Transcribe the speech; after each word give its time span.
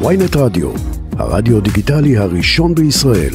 ויינט 0.00 0.36
רדיו, 0.36 0.72
הרדיו 1.18 1.60
דיגיטלי 1.60 2.16
הראשון 2.18 2.74
בישראל. 2.74 3.34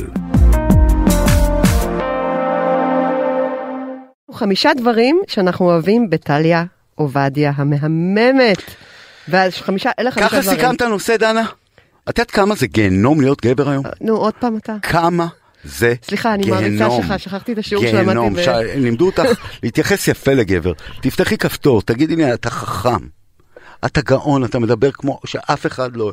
חמישה 4.34 4.70
דברים 4.78 5.22
שאנחנו 5.28 5.66
אוהבים 5.66 6.10
בטליה 6.10 6.64
עובדיה 6.96 7.52
המהממת. 7.56 8.58
ואז 9.28 9.54
חמישה, 9.54 9.90
אלה 10.00 10.12
חמישה 10.12 10.30
ככה 10.30 10.42
דברים. 10.42 10.60
סיכמת 10.60 10.82
נושא, 10.82 11.18
דנה? 11.18 11.46
את 12.10 12.18
יודעת 12.18 12.32
כמה 12.32 12.56
זה 12.56 12.68
גיהנום 12.68 13.22
להיות 13.22 13.46
גבר 13.46 13.70
היום? 13.70 13.84
נו, 14.02 14.16
עוד 14.16 14.34
פעם 14.40 14.58
אתה. 14.58 14.76
כמה 14.82 15.28
זה 15.64 15.94
סליחה, 16.04 16.34
אני 16.34 16.50
מעריצה 16.50 16.88
גיהנום. 16.88 17.02
שלך, 17.02 17.20
שכחתי 17.20 17.54
את 17.54 17.58
השיעור 17.58 17.86
שלמדתי 17.88 18.04
גיהנום, 18.14 18.36
לימדו 18.76 19.06
אותך 19.06 19.24
להתייחס 19.64 20.08
יפה 20.08 20.34
לגבר. 20.34 20.74
תפתחי 21.02 21.38
כפתור, 21.38 21.82
תגידי 21.82 22.16
לי, 22.16 22.34
אתה 22.34 22.50
חכם. 22.50 23.06
אתה 23.86 24.02
גאון, 24.02 24.46
אתה 24.46 24.60
מדבר 24.60 24.92
כמו 24.92 25.20
שאף 25.26 25.66
אחד 25.66 25.96
לא... 25.96 26.12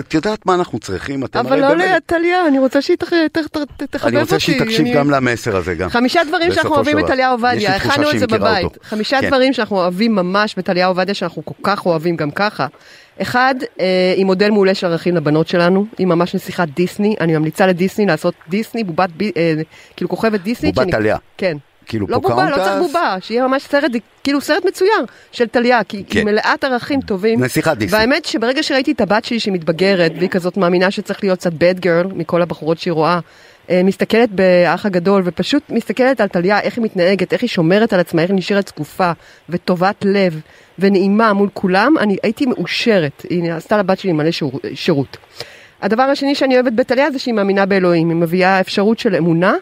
את 0.00 0.14
יודעת 0.14 0.46
מה 0.46 0.54
אנחנו 0.54 0.78
צריכים? 0.78 1.24
אתם 1.24 1.38
אבל 1.38 1.60
לא 1.60 1.74
לטליה, 1.76 2.46
אני 2.46 2.58
רוצה 2.58 2.82
שהיא 2.82 2.96
תחבב 2.96 3.16
אותי. 3.54 3.84
אני 4.04 4.20
רוצה 4.20 4.40
שהיא 4.40 4.60
תקשיב 4.60 4.86
גם 4.94 5.10
למסר 5.10 5.56
הזה 5.56 5.74
גם. 5.74 5.88
חמישה 5.88 6.20
דברים 6.28 6.52
שאנחנו 6.52 6.74
אוהבים. 6.74 6.96
בטליה 6.96 7.26
יש 7.26 7.32
עובדיה, 7.32 7.76
הכנו 7.76 8.10
את 8.10 8.18
זה 8.18 8.26
בבית. 8.26 8.78
חמישה 8.82 9.20
כן. 9.20 9.28
דברים 9.28 9.52
שאנחנו 9.52 9.76
אוהבים 9.76 10.14
ממש 10.14 10.54
בטליה 10.58 10.86
עובדיה, 10.86 11.14
שאנחנו 11.14 11.44
כל 11.44 11.54
כך 11.62 11.86
אוהבים 11.86 12.16
גם 12.16 12.30
ככה. 12.30 12.66
אחד, 13.22 13.54
אה, 13.80 14.14
היא 14.16 14.24
מודל 14.24 14.50
מעולה 14.50 14.74
של 14.74 14.86
ערכים 14.86 15.16
לבנות 15.16 15.48
שלנו, 15.48 15.86
היא 15.98 16.06
ממש 16.06 16.34
נסיכת 16.34 16.68
דיסני, 16.76 17.14
אני 17.20 17.38
ממליצה 17.38 17.66
לדיסני 17.66 18.06
לעשות 18.06 18.34
דיסני, 18.48 18.84
בובת, 18.84 19.10
אה, 19.36 19.54
כאילו 19.96 20.10
כוכבת 20.10 20.40
דיסני. 20.40 20.72
בובת 20.72 20.90
טליה. 20.90 21.16
כן. 21.36 21.56
כאילו 21.92 22.06
לא 22.08 22.18
בובה, 22.18 22.50
לא 22.50 22.56
צריך. 22.56 22.78
בובה, 22.78 23.16
שיהיה 23.20 23.46
ממש 23.46 23.62
סרט, 23.62 23.90
כאילו 24.24 24.40
סרט 24.40 24.64
מצויר 24.64 25.04
של 25.32 25.46
טליה, 25.46 25.84
כי 25.84 26.04
כן. 26.04 26.18
היא 26.18 26.26
מלאת 26.26 26.64
ערכים 26.64 27.00
טובים. 27.00 27.44
נסיכת 27.44 27.76
דיסני. 27.76 27.98
והאמת 27.98 28.24
שברגע 28.24 28.62
שראיתי 28.62 28.92
את 28.92 29.00
הבת 29.00 29.24
שלי 29.24 29.40
שהיא 29.40 29.54
מתבגרת, 29.54 30.12
והיא 30.16 30.28
כזאת 30.28 30.56
מאמינה 30.56 30.90
שצריך 30.90 31.24
להיות 31.24 31.38
קצת 31.38 31.52
bad 31.52 31.84
girl 31.84 32.14
מכל 32.14 32.42
הבחורות 32.42 32.78
שהיא 32.78 32.92
רואה, 32.92 33.18
אה, 33.70 33.82
מסתכלת 33.84 34.30
באח 34.30 34.86
הגדול 34.86 35.22
ופשוט 35.24 35.62
מסתכלת 35.70 36.20
על 36.20 36.28
טליה, 36.28 36.60
איך 36.60 36.76
היא 36.76 36.84
מתנהגת, 36.84 37.32
איך 37.32 37.42
היא 37.42 37.48
שומרת 37.48 37.92
על 37.92 38.00
עצמה, 38.00 38.22
איך 38.22 38.30
היא 38.30 38.38
נשארת 38.38 38.68
זקופה 38.68 39.12
וטובת 39.48 40.04
לב 40.04 40.40
ונעימה 40.78 41.32
מול 41.32 41.48
כולם, 41.52 41.94
אני 42.00 42.16
הייתי 42.22 42.46
מאושרת, 42.46 43.26
היא 43.30 43.52
עשתה 43.52 43.78
לבת 43.78 43.98
שלי 43.98 44.12
מלא 44.12 44.30
שירות. 44.30 44.64
שירות. 44.74 45.16
הדבר 45.82 46.02
השני 46.02 46.34
שאני 46.34 46.54
אוהבת 46.54 46.72
בטליה 46.72 47.10
זה 47.10 47.18
שהיא 47.18 47.34
מאמינה 47.34 47.66
באלוהים, 47.66 48.08
היא 48.08 48.16
מביאה 48.16 48.60
אפשרות 48.60 48.98
של 48.98 49.14
אמונה. 49.14 49.54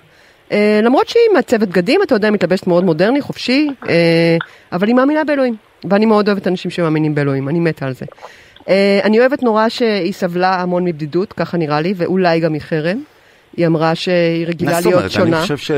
אה, 0.53 0.81
למרות 0.83 1.09
שהיא 1.09 1.23
מעצבת 1.35 1.69
בגדים, 1.69 2.01
אתה 2.03 2.15
יודע, 2.15 2.31
מתלבשת 2.31 2.67
מאוד 2.67 2.85
מודרני, 2.85 3.21
חופשי, 3.21 3.69
אה, 3.89 4.37
אבל 4.73 4.87
היא 4.87 4.95
מאמינה 4.95 5.25
באלוהים. 5.25 5.57
ואני 5.91 6.07
מאוד 6.07 6.29
אוהבת 6.29 6.47
אנשים 6.47 6.71
שמאמינים 6.71 7.15
באלוהים, 7.15 7.49
אני 7.49 7.61
מתה 7.61 7.87
על 7.87 7.93
זה. 7.93 8.07
אה, 8.69 9.01
אני 9.05 9.21
אוהבת 9.21 9.43
נורא 9.43 9.69
שהיא 9.69 10.13
סבלה 10.13 10.55
המון 10.55 10.85
מבדידות, 10.85 11.33
ככה 11.33 11.57
נראה 11.57 11.81
לי, 11.81 11.95
ואולי 11.97 12.41
גם 12.41 12.53
מחרם. 12.53 12.99
היא 13.57 13.67
אמרה 13.67 13.95
שהיא 13.95 14.45
מה 14.45 14.49
רגילה 14.49 14.81
זאת 14.81 14.85
להיות 14.85 14.95
אומרת? 14.95 15.17
אני 15.17 15.25
שונה. 15.25 15.43
חושב 15.43 15.75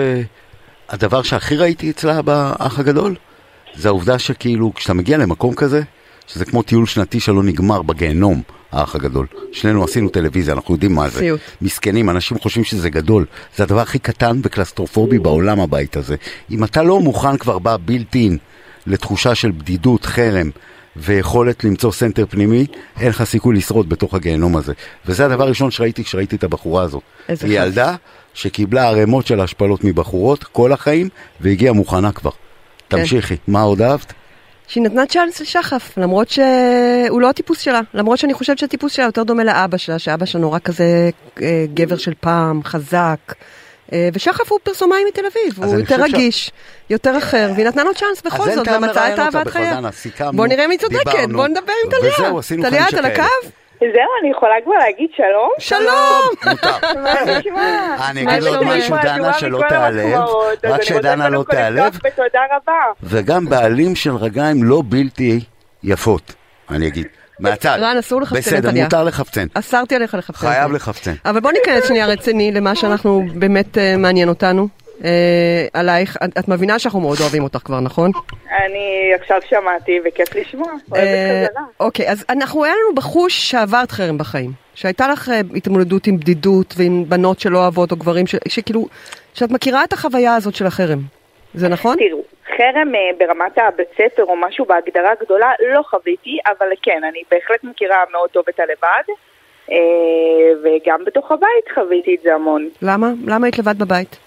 שהדבר 0.88 1.22
שהכי 1.22 1.56
ראיתי 1.56 1.90
אצלה 1.90 2.22
באח 2.22 2.78
הגדול, 2.78 3.14
זה 3.74 3.88
העובדה 3.88 4.18
שכאילו, 4.18 4.74
כשאתה 4.74 4.94
מגיע 4.94 5.18
למקום 5.18 5.54
כזה, 5.54 5.82
שזה 6.26 6.44
כמו 6.44 6.62
טיול 6.62 6.86
שנתי 6.86 7.20
שלא 7.20 7.42
נגמר 7.42 7.82
בגיהנום, 7.82 8.42
האח 8.72 8.94
הגדול. 8.94 9.26
שנינו 9.52 9.84
עשינו 9.84 10.08
טלוויזיה, 10.08 10.54
אנחנו 10.54 10.74
יודעים 10.74 10.94
מה 10.94 11.08
זה. 11.08 11.18
סיוט. 11.18 11.40
מסכנים, 11.62 12.10
אנשים 12.10 12.38
חושבים 12.38 12.64
שזה 12.64 12.90
גדול. 12.90 13.24
זה 13.56 13.62
הדבר 13.62 13.80
הכי 13.80 13.98
קטן 13.98 14.40
וקלסטרופובי 14.42 15.18
בעולם 15.18 15.60
הבית 15.60 15.96
הזה. 15.96 16.16
אם 16.50 16.64
אתה 16.64 16.82
לא 16.82 17.00
מוכן 17.00 17.36
כבר 17.36 17.58
בא 17.58 17.76
built-in 17.76 18.38
לתחושה 18.86 19.34
של 19.34 19.50
בדידות, 19.50 20.04
חרם, 20.06 20.50
ויכולת 20.96 21.64
למצוא 21.64 21.92
center 21.92 22.26
פנימי, 22.26 22.66
אין 23.00 23.08
לך 23.08 23.24
סיכוי 23.24 23.56
לשרוד 23.56 23.88
בתוך 23.88 24.14
הגיהנום 24.14 24.56
הזה. 24.56 24.72
וזה 25.06 25.24
הדבר 25.24 25.44
הראשון 25.44 25.70
שראיתי 25.70 26.04
כשראיתי 26.04 26.36
את 26.36 26.44
הבחורה 26.44 26.82
הזאת. 26.82 27.02
איזה 27.28 27.46
היא 27.46 27.58
חס. 27.60 27.66
ילדה 27.66 27.94
שקיבלה 28.34 28.88
ערימות 28.88 29.26
של 29.26 29.40
השפלות 29.40 29.84
מבחורות 29.84 30.44
כל 30.44 30.72
החיים, 30.72 31.08
והגיעה 31.40 31.72
מוכנה 31.72 32.12
כבר. 32.12 32.30
כן. 32.30 32.98
תמשיכי, 32.98 33.36
מה 33.48 33.62
עוד 33.62 33.82
אהבת? 33.82 34.12
שהיא 34.72 34.82
נתנה 34.84 35.06
צ'אנס 35.06 35.40
לשחף, 35.40 35.98
למרות 35.98 36.28
שהוא 36.28 37.20
לא 37.20 37.30
הטיפוס 37.30 37.58
שלה, 37.60 37.80
למרות 37.94 38.18
שאני 38.18 38.34
חושבת 38.34 38.58
שהטיפוס 38.58 38.92
שלה 38.92 39.04
יותר 39.04 39.22
דומה 39.22 39.44
לאבא 39.44 39.76
שלה, 39.76 39.98
שאבא 39.98 40.26
שלה 40.26 40.40
נורא 40.40 40.58
כזה 40.58 41.10
אה, 41.42 41.64
גבר 41.74 41.96
של 41.96 42.12
פעם, 42.20 42.60
חזק. 42.64 43.18
אה, 43.92 44.08
ושחף 44.12 44.52
הוא 44.52 44.58
פרסומאי 44.62 44.98
מתל 45.08 45.20
אביב, 45.20 45.64
הוא 45.64 45.78
יותר 45.80 45.96
חושב 45.96 46.08
ש- 46.08 46.14
רגיש, 46.14 46.50
יותר 46.90 47.18
אחר, 47.18 47.50
והיא 47.54 47.66
נתנה 47.66 47.84
לו 47.84 47.94
צ'אנס 47.94 48.22
בכל 48.24 48.50
זאת, 48.54 48.68
ומצאה 48.68 49.14
את 49.14 49.18
אהבת 49.18 49.48
חייה. 49.48 49.80
בוא 50.32 50.46
נראה 50.46 50.66
מי 50.66 50.78
צודקת. 50.78 51.28
בוא 51.32 51.46
נדבר 51.46 51.72
עם 51.84 51.90
טליה. 51.90 52.12
טליה, 52.46 52.84
חמישה 52.84 52.88
את 52.88 53.04
על 53.04 53.10
כאלה. 53.10 53.24
הקו? 53.24 53.48
זהו, 53.92 54.10
אני 54.22 54.30
יכולה 54.30 54.54
כבר 54.64 54.74
להגיד 54.74 55.10
שלום? 55.16 55.50
שלום! 55.58 56.54
נשמע? 57.38 57.96
אני 58.10 58.22
אגיד 58.22 58.46
עוד 58.46 58.58
שלומך? 58.58 58.72
משהו, 58.72 58.96
דנה, 59.02 59.32
שלא 59.32 59.60
תיעלב, 59.68 60.20
רק 60.64 60.82
שדנה 60.82 61.28
לא 61.28 61.44
תיעלב, 61.50 61.84
לפתוח 61.84 62.00
בתודה 62.04 62.40
רבה. 62.56 62.82
וגם 63.02 63.48
בעלים 63.48 63.94
של 63.94 64.16
רגליים 64.16 64.64
לא 64.64 64.82
בלתי 64.88 65.40
יפות, 65.82 66.34
אני 66.70 66.88
אגיד. 66.88 67.06
מהצד. 67.38 67.78
רן, 67.80 67.96
אסור 67.96 68.20
לחפצן 68.20 68.56
את 68.56 68.62
בסדר. 68.64 68.82
מותר 68.82 69.04
לחפצן. 69.04 69.46
אסרתי 69.54 69.94
עליך 69.96 70.14
לחפש. 70.14 70.40
חייב 70.40 70.72
לחפצן. 70.72 71.12
אבל 71.24 71.40
בוא 71.40 71.52
ניכנס 71.52 71.88
שנייה 71.88 72.06
רציני 72.06 72.52
למה 72.52 72.74
שאנחנו 72.74 73.24
באמת 73.34 73.78
אה, 73.78 73.96
מעניין 73.96 74.28
אותנו. 74.28 74.68
אה, 75.04 75.66
עלייך, 75.72 76.16
את, 76.24 76.38
את 76.38 76.48
מבינה 76.48 76.78
שאנחנו 76.78 77.00
מאוד 77.00 77.18
אוהבים 77.20 77.42
אותך 77.42 77.58
כבר, 77.58 77.80
נכון? 77.80 78.10
אני 78.64 79.12
עכשיו 79.20 79.40
שמעתי 79.48 80.00
וכיף 80.04 80.34
לשמוע. 80.34 80.68
אה, 80.68 80.74
אוהבת 80.92 81.50
חזרה. 81.50 81.64
אוקיי, 81.80 82.10
אז 82.10 82.24
אנחנו, 82.30 82.64
היה 82.64 82.74
לנו 82.74 82.94
בחוש 82.94 83.50
שעברת 83.50 83.90
חרם 83.90 84.18
בחיים. 84.18 84.50
שהייתה 84.74 85.08
לך 85.08 85.28
אה, 85.28 85.40
התמודדות 85.56 86.06
עם 86.06 86.16
בדידות 86.16 86.74
ועם 86.76 87.04
בנות 87.08 87.40
שלא 87.40 87.58
אוהבות 87.58 87.90
או 87.92 87.96
גברים 87.96 88.26
ש, 88.26 88.34
שכאילו, 88.48 88.86
שאת 89.34 89.50
מכירה 89.50 89.84
את 89.84 89.92
החוויה 89.92 90.34
הזאת 90.34 90.54
של 90.54 90.66
החרם. 90.66 90.98
זה 91.54 91.68
נכון? 91.68 91.96
תראו, 91.98 92.22
חרם 92.56 92.94
אה, 92.94 93.00
ברמת 93.18 93.58
הבית 93.58 93.88
ספר 93.94 94.24
או 94.24 94.36
משהו 94.36 94.64
בהגדרה 94.64 95.10
גדולה 95.20 95.52
לא 95.74 95.82
חוויתי, 95.82 96.38
אבל 96.46 96.66
כן, 96.82 97.00
אני 97.04 97.22
בהחלט 97.30 97.64
מכירה 97.64 97.96
מאוד 98.12 98.30
טוב 98.30 98.44
את 98.48 98.60
הלבד. 98.60 99.14
אה, 99.70 99.76
וגם 100.62 101.04
בתוך 101.04 101.32
הבית 101.32 101.74
חוויתי 101.74 102.14
את 102.14 102.20
זה 102.22 102.34
המון. 102.34 102.68
למה? 102.82 103.10
למה 103.26 103.46
היית 103.46 103.58
לבד 103.58 103.78
בבית? 103.78 104.18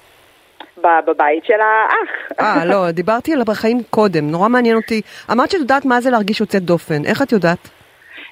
בבית 0.78 1.46
של 1.46 1.60
האח. 1.62 2.40
אה, 2.40 2.66
לא, 2.66 2.92
דיברתי 2.92 3.34
על 3.34 3.42
החיים 3.48 3.78
קודם, 3.90 4.32
נורא 4.32 4.48
מעניין 4.50 4.76
אותי. 4.76 5.02
אמרת 5.32 5.52
שאת 5.52 5.60
יודעת 5.60 5.86
מה 5.86 6.02
זה 6.02 6.10
להרגיש 6.10 6.40
יוצאת 6.42 6.62
דופן, 6.62 7.06
איך 7.06 7.22
את 7.22 7.32
יודעת? 7.32 7.70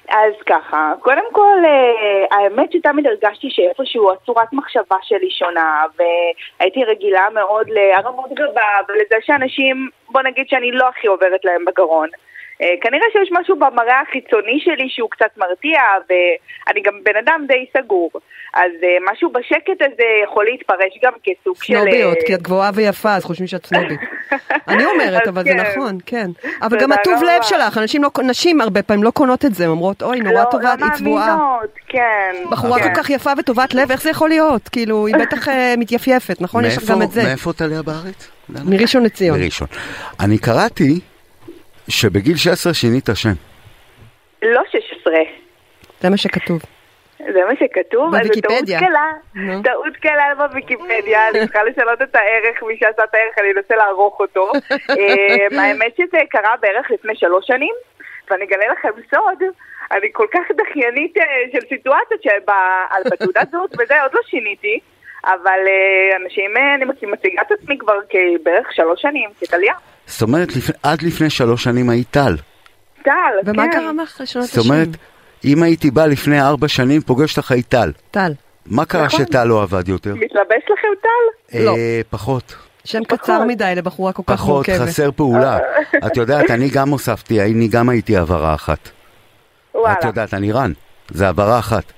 אז 0.08 0.32
ככה, 0.46 0.92
קודם 1.00 1.24
כל, 1.32 1.58
אה, 1.64 2.38
האמת 2.38 2.72
שתמיד 2.72 3.06
הרגשתי 3.06 3.48
שאיפשהו 3.50 4.12
הצורת 4.12 4.52
מחשבה 4.52 4.96
שלי 5.02 5.30
שונה, 5.30 5.84
והייתי 5.98 6.84
רגילה 6.84 7.28
מאוד 7.34 7.66
להרמות 7.70 8.30
גבה 8.34 8.70
ולזה 8.88 9.16
שאנשים, 9.26 9.88
בוא 10.08 10.22
נגיד 10.22 10.48
שאני 10.48 10.72
לא 10.72 10.88
הכי 10.88 11.06
עוברת 11.06 11.44
להם 11.44 11.64
בגרון. 11.64 12.08
אה, 12.62 12.74
כנראה 12.80 13.06
שיש 13.12 13.28
משהו 13.40 13.56
במראה 13.56 14.00
החיצוני 14.08 14.60
שלי 14.64 14.88
שהוא 14.88 15.10
קצת 15.10 15.30
מרתיע, 15.36 15.80
ואני 16.08 16.80
גם 16.82 16.92
בן 17.04 17.16
אדם 17.24 17.44
די 17.48 17.66
סגור. 17.78 18.10
אז 18.54 18.70
אה, 18.82 19.12
משהו 19.12 19.30
בשקט 19.32 19.80
הזה 19.82 20.04
יכול 20.24 20.44
להתפרש 20.44 20.98
גם 21.02 21.12
כסוג 21.24 21.56
של... 21.62 21.74
סנוביות, 21.74 22.16
אה, 22.16 22.26
כי 22.26 22.34
את 22.34 22.42
גבוהה 22.42 22.70
ויפה, 22.74 23.14
אז 23.14 23.24
חושבים 23.24 23.46
שאת 23.46 23.66
סנובית. 23.66 24.00
אני 24.68 24.84
אומרת, 24.84 25.28
אבל 25.28 25.42
זה 25.42 25.50
כן. 25.50 25.60
נכון, 25.60 25.98
כן. 26.06 26.30
אבל 26.62 26.80
גם 26.80 26.92
הטוב 26.92 27.14
רבה. 27.16 27.36
לב 27.36 27.42
שלך, 27.42 27.78
אנשים 27.78 28.02
לא, 28.02 28.10
נשים 28.24 28.60
הרבה 28.60 28.82
פעמים 28.82 29.02
לא 29.02 29.10
קונות 29.10 29.44
את 29.44 29.54
זה, 29.54 29.64
הן 29.64 29.70
אומרות, 29.70 30.02
אוי, 30.02 30.20
נורא 30.20 30.32
לא- 30.40 30.50
טובה, 30.50 30.74
לא 30.80 30.84
היא 30.84 30.92
צבועה. 30.94 31.26
מאמינות, 31.36 31.70
כן. 31.88 32.34
בחורה 32.50 32.78
כן. 32.78 32.94
כל 32.94 33.02
כך 33.02 33.10
יפה 33.10 33.30
וטובת 33.38 33.74
לב, 33.74 33.90
איך 33.90 34.02
זה 34.02 34.10
יכול 34.10 34.28
להיות? 34.28 34.68
כאילו, 34.68 35.06
היא 35.06 35.16
בטח 35.16 35.48
מתייפייפת, 35.78 36.40
נכון? 36.40 36.64
יש 36.64 36.76
לך 36.76 36.90
גם 36.90 37.02
את 37.02 37.10
זה. 37.10 37.22
מאיפה 37.22 37.52
טליה 37.52 37.82
בארץ? 37.82 38.30
מראשון 38.64 39.02
לציון. 39.02 39.40
מראשון. 39.40 39.68
אני 40.20 40.38
קראתי 40.38 41.00
שבגיל 41.88 42.36
16 42.36 42.74
שינית 42.74 43.08
שם. 43.14 43.32
לא 44.42 44.62
16. 44.70 45.14
זה 46.00 46.10
מה 46.10 46.16
שכתוב. 46.16 46.62
זה 47.18 47.40
מה 47.48 47.56
שכתוב? 47.56 48.14
אז 48.14 48.20
זו 48.22 48.28
בוויקיפדיה. 48.28 48.78
טעות 48.80 48.90
קלה. 48.90 49.10
טעות 49.64 49.96
קלה 49.96 50.34
בוויקיפדיה, 50.36 51.28
אני 51.28 51.38
צריכה 51.40 51.64
לשנות 51.64 52.02
את 52.02 52.14
הערך, 52.14 52.62
מי 52.62 52.76
שעשה 52.76 53.04
את 53.04 53.14
הערך 53.14 53.38
אני 53.38 53.48
אנסה 53.56 53.76
לערוך 53.76 54.20
אותו. 54.20 54.52
אה, 54.98 55.62
האמת 55.62 55.96
שזה 55.96 56.18
קרה 56.30 56.54
בערך 56.60 56.90
לפני 56.90 57.16
שלוש 57.16 57.46
שנים, 57.46 57.74
ואני 58.30 58.44
אגלה 58.44 58.64
לכם 58.72 58.88
סוד, 59.10 59.42
אני 59.90 60.08
כל 60.12 60.26
כך 60.32 60.40
דחיינית 60.56 61.16
אה, 61.16 61.22
של 61.52 61.66
סיטואציות 61.68 62.22
שבתעודת 62.22 63.50
זהות 63.50 63.74
וזה 63.78 64.02
עוד 64.02 64.14
לא 64.14 64.20
שיניתי. 64.26 64.80
אבל 65.24 65.60
אה, 65.66 66.16
אנשים, 66.24 66.50
אה, 66.56 66.74
אני 66.74 66.84
מציגה 66.84 67.42
את 67.46 67.52
עצמי 67.60 67.78
כבר 67.78 67.98
כבערך 68.08 68.66
שלוש 68.72 69.02
שנים, 69.02 69.30
כטליה. 69.40 69.74
זאת 70.06 70.22
אומרת, 70.22 70.48
עד 70.82 71.02
לפני 71.02 71.30
שלוש 71.30 71.64
שנים 71.64 71.90
היית 71.90 72.10
טל. 72.10 72.36
טל, 73.04 73.10
ומה 73.44 73.62
כן. 73.62 73.70
גרם 73.70 74.00
לך 74.00 74.20
לשנות 74.20 74.44
את 74.44 74.50
זאת 74.50 74.66
אומרת? 74.66 74.88
אם 75.44 75.62
הייתי 75.62 75.90
בא 75.90 76.06
לפני 76.06 76.40
ארבע 76.40 76.68
שנים, 76.68 77.00
פוגש 77.00 77.38
אותך 77.38 77.50
היית 77.50 77.68
טל. 77.68 77.92
טל. 78.10 78.32
מה 78.66 78.84
קרה 78.84 79.06
נכון. 79.06 79.20
שטל 79.20 79.44
לא 79.44 79.62
עבד 79.62 79.88
יותר? 79.88 80.14
מתלבש 80.14 80.62
לכם 80.72 80.88
טל? 81.02 81.58
לא. 81.58 81.76
אה, 81.76 82.00
פחות. 82.10 82.54
שם 82.84 83.04
קצר 83.04 83.44
מדי 83.44 83.72
לבחורה 83.76 84.12
כל 84.12 84.22
כך 84.26 84.34
פחות, 84.34 84.68
מורכבת. 84.68 84.88
חסר 84.88 85.10
פעולה. 85.10 85.58
את 86.06 86.16
יודעת, 86.16 86.50
אני 86.50 86.68
גם 86.68 86.88
הוספתי, 86.88 87.40
אני 87.40 87.68
גם 87.68 87.88
הייתי 87.88 88.16
העברה 88.16 88.54
אחת. 88.54 88.88
וואלה. 89.74 89.92
את 89.92 90.04
יודעת, 90.04 90.34
אני 90.34 90.52
רן. 90.52 90.72
זה 91.08 91.28
הבהרה 91.28 91.58
אחת. 91.58 91.92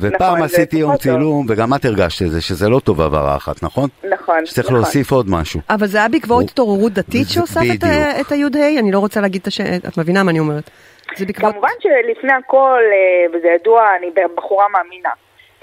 ופעם 0.00 0.32
נכון, 0.34 0.42
עשיתי 0.42 0.76
יום 0.76 0.90
פחות 0.90 1.02
טוב. 1.02 1.12
צילום, 1.12 1.46
וגם 1.48 1.74
את 1.74 1.84
הרגשת 1.84 2.22
את 2.22 2.30
זה, 2.30 2.40
שזה 2.40 2.68
לא 2.68 2.80
טוב 2.80 3.00
הבהרה 3.00 3.36
אחת, 3.36 3.62
נכון? 3.62 3.88
נכון, 4.10 4.46
שצריך 4.46 4.66
נכון. 4.66 4.76
להוסיף 4.76 5.12
עוד 5.12 5.26
משהו. 5.30 5.60
אבל 5.70 5.86
זה 5.86 5.98
היה 5.98 6.08
בעקבות 6.08 6.42
הוא- 6.42 6.50
התעוררות 6.52 6.92
דתית 6.92 7.26
זה 7.26 7.32
שהוספת 7.34 7.60
את. 7.78 7.84
את 8.26 8.32
הי"ה? 8.32 8.78
אני 8.80 8.92
לא 8.92 8.98
רוצה 8.98 9.20
להגיד 9.20 9.40
את 9.40 9.46
השם, 9.46 9.64
את 9.88 9.98
מבינה 9.98 10.22
מה 10.22 10.30
אני 10.30 10.38
אומרת. 10.38 10.70
זה 11.16 11.26
בעקבות... 11.26 11.52
כמובן 11.52 11.68
שלפני 11.80 12.32
הכל, 12.32 12.80
אה, 12.92 13.38
וזה 13.38 13.48
ידוע, 13.60 13.82
אני 13.98 14.06
בחורה 14.36 14.64
מאמינה. 14.72 15.08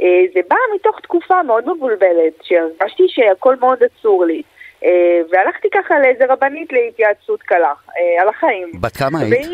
אה, 0.01 0.07
זה 0.34 0.39
בא 0.50 0.56
מתוך 0.75 1.00
תקופה 1.04 1.44
מאוד 1.44 1.63
מבולבלת, 1.75 2.34
שהרגשתי 2.44 3.04
שהכל 3.07 3.56
מאוד 3.60 3.78
עצור 3.84 4.25
לי. 4.25 4.42
אה, 4.83 4.89
והלכתי 5.31 5.68
ככה 5.74 6.00
לאיזה 6.00 6.25
רבנית 6.29 6.74
להתייעצות 6.74 7.44
קלה, 7.44 7.74
אה, 7.97 8.21
על 8.21 8.29
החיים. 8.29 8.71
בת 8.81 8.97
כמה 8.97 9.19
היית? 9.19 9.47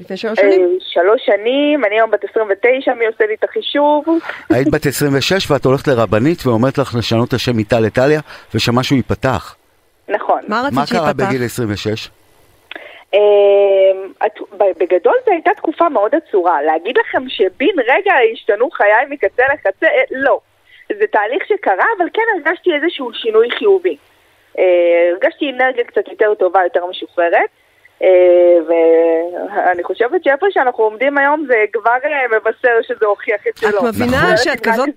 לפני 0.00 0.16
שלוש 0.16 0.38
אה, 0.38 0.44
שנים? 0.52 0.78
שלוש 0.80 1.22
שנים, 1.26 1.84
אני 1.84 1.94
היום 1.94 2.10
בת 2.10 2.24
29, 2.24 2.94
מי 2.94 3.06
עושה 3.06 3.26
לי 3.26 3.34
את 3.34 3.44
החישוב? 3.44 4.04
היית 4.50 4.68
בת 4.70 4.86
26 4.86 5.50
ואת 5.50 5.64
הולכת 5.64 5.88
לרבנית 5.88 6.46
ואומרת 6.46 6.78
לך 6.78 6.94
לשנות 6.98 7.28
את 7.28 7.34
השם 7.34 7.52
מטל 7.56 7.80
לטליה, 7.80 8.20
ושמשהו 8.54 8.96
ייפתח. 8.96 9.56
נכון. 10.08 10.40
מה 10.48 10.62
מה 10.72 10.80
רצית 10.82 10.96
קרה 10.96 11.06
שייפתח? 11.06 11.26
בגיל 11.28 11.44
26? 11.44 12.08
אה, 13.14 13.18
את- 14.26 14.38
ב- 14.58 14.78
בגדול 14.84 15.14
זו 15.26 15.32
הייתה 15.32 15.50
תקופה 15.56 15.88
מאוד 15.88 16.10
עצורה. 16.14 16.62
להגיד 16.62 16.96
לכם 16.98 17.28
שבן 17.28 17.80
רגע 17.88 18.12
השתנו 18.32 18.70
חיי 18.70 18.88
מקצה 19.10 19.42
לקצה? 19.52 19.86
אה, 19.86 20.02
לא. 20.10 20.40
זה 20.98 21.04
תהליך 21.12 21.42
שקרה, 21.48 21.84
אבל 21.98 22.06
כן 22.12 22.22
הרגשתי 22.36 22.70
איזשהו 22.74 23.10
שינוי 23.14 23.50
חיובי. 23.50 23.96
אה, 24.58 24.64
הרגשתי 25.12 25.50
אנרגיה 25.50 25.84
קצת 25.84 26.08
יותר 26.08 26.34
טובה, 26.34 26.60
יותר 26.64 26.86
משוחררת. 26.86 27.50
אה, 28.02 28.08
ואני 28.68 29.82
חושבת 29.82 30.24
שאיפה 30.24 30.46
שאנחנו 30.50 30.84
עומדים 30.84 31.18
היום 31.18 31.44
זה 31.46 31.54
כבר 31.72 31.90
אה, 32.04 32.38
מבשר 32.38 32.82
שזה 32.82 33.06
הוכיח 33.06 33.40
את 33.48 33.56
שלו. 33.56 33.78
את 33.78 33.82
מבינה 33.82 34.22
נכון. 34.22 34.36
שאת 34.36 34.60
כזאת, 34.60 34.88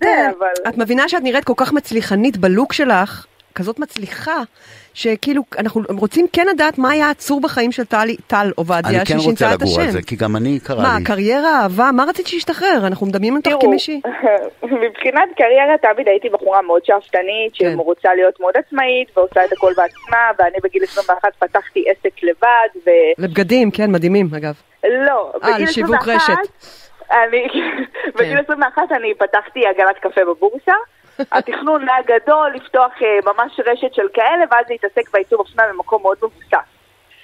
את 0.70 0.78
מבינה 0.78 1.10
שאת 1.10 1.22
נראית 1.24 1.44
כל 1.44 1.54
כך 1.58 1.74
מצליחנית 1.74 2.38
בלוק 2.38 2.74
שלך, 2.74 3.26
כזאת 3.56 3.80
מצליחה, 3.80 4.42
שכאילו 4.94 5.44
אנחנו 5.58 5.82
רוצים 5.98 6.28
כן 6.34 6.48
לדעת 6.48 6.78
מה 6.78 6.92
היה 6.92 7.10
עצור 7.10 7.42
בחיים 7.42 7.72
של 7.72 7.84
טל 8.28 8.52
עובדיה, 8.56 8.90
אני 8.90 9.06
כן 9.06 9.14
רוצה 9.14 9.20
ששינתה 9.20 9.54
את 9.54 9.62
לגור 9.62 9.76
על 9.76 9.82
השם. 9.82 9.92
זה, 9.92 10.02
כי 10.02 10.16
גם 10.16 10.36
אני 10.36 10.60
קרה 10.60 10.84
מה, 10.84 10.98
לי. 11.00 11.04
קריירה, 11.04 11.62
אהבה, 11.62 11.90
מה 11.94 12.04
רצית 12.04 12.28
שישתחרר? 12.28 12.88
אנחנו 12.88 13.06
מדמיינים 13.08 13.38
אותך 13.38 13.52
כמישהי. 13.62 14.02
מבחינת 14.84 15.30
קריירה 15.38 15.78
תמיד 15.82 16.08
הייתי 16.08 16.30
בחורה 16.30 16.62
מאוד 16.62 16.86
שאפתנית, 16.86 17.54
כן. 17.54 17.74
שרוצה 17.78 18.10
להיות 18.16 18.40
מאוד 18.40 18.54
עצמאית 18.58 19.18
ועושה 19.18 19.46
את 19.46 19.52
הכל 19.52 19.74
בעצמה, 19.78 20.18
ואני 20.40 20.58
בגיל 20.64 20.84
21 20.84 21.30
פתחתי 21.40 21.84
עסק 21.90 22.24
לבד, 22.24 22.88
ו... 22.88 22.90
לבגדים, 23.18 23.72
כן, 23.72 23.92
מדהימים 23.92 24.30
אגב. 24.38 24.54
לא, 24.84 25.32
אה, 25.44 25.54
בגיל 25.54 25.68
לשיווק 25.68 25.96
21... 25.96 26.16
רשת. 26.16 26.52
אני, 27.12 27.48
בגיל 28.18 28.38
21 28.38 28.82
אני 28.92 29.14
פתחתי 29.14 29.60
עגלת 29.66 29.98
קפה 30.02 30.22
בבורסה. 30.26 30.74
התכנון 31.32 31.90
היה 31.90 32.02
גדול, 32.02 32.52
לפתוח 32.56 32.92
אה, 33.02 33.20
ממש 33.34 33.60
רשת 33.66 33.94
של 33.94 34.08
כאלה, 34.14 34.46
ואז 34.52 34.66
להתעסק 34.70 35.10
בעיצוב 35.14 35.40
אופנה 35.40 35.64
במקום 35.74 36.02
מאוד 36.02 36.18
מבוסס. 36.18 36.54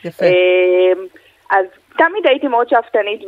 יפה. 0.04 0.26
אמ, 0.26 1.06
אז 1.50 1.66
תמיד 1.98 2.28
הייתי 2.28 2.48
מאוד 2.48 2.70
שאפתנית, 2.70 3.22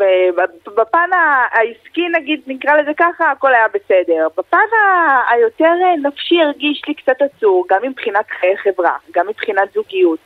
ובפן 0.68 1.10
העסקי 1.51 2.10
נגיד, 2.10 2.42
נקרא 2.48 2.75
לזה 2.77 2.92
ככה, 2.98 3.31
הכל 3.31 3.54
היה 3.54 3.68
בסדר. 3.68 4.27
בפן 4.38 4.57
ה- 4.57 5.31
היותר 5.33 5.65
אה, 5.83 6.10
נפשי 6.10 6.42
הרגיש 6.42 6.81
לי 6.88 6.94
קצת 6.94 7.21
עצור, 7.21 7.66
גם 7.69 7.80
מבחינת 7.83 8.25
חיי 8.39 8.57
חברה, 8.57 8.95
גם 9.12 9.27
מבחינת 9.27 9.74
זוגיות. 9.74 10.19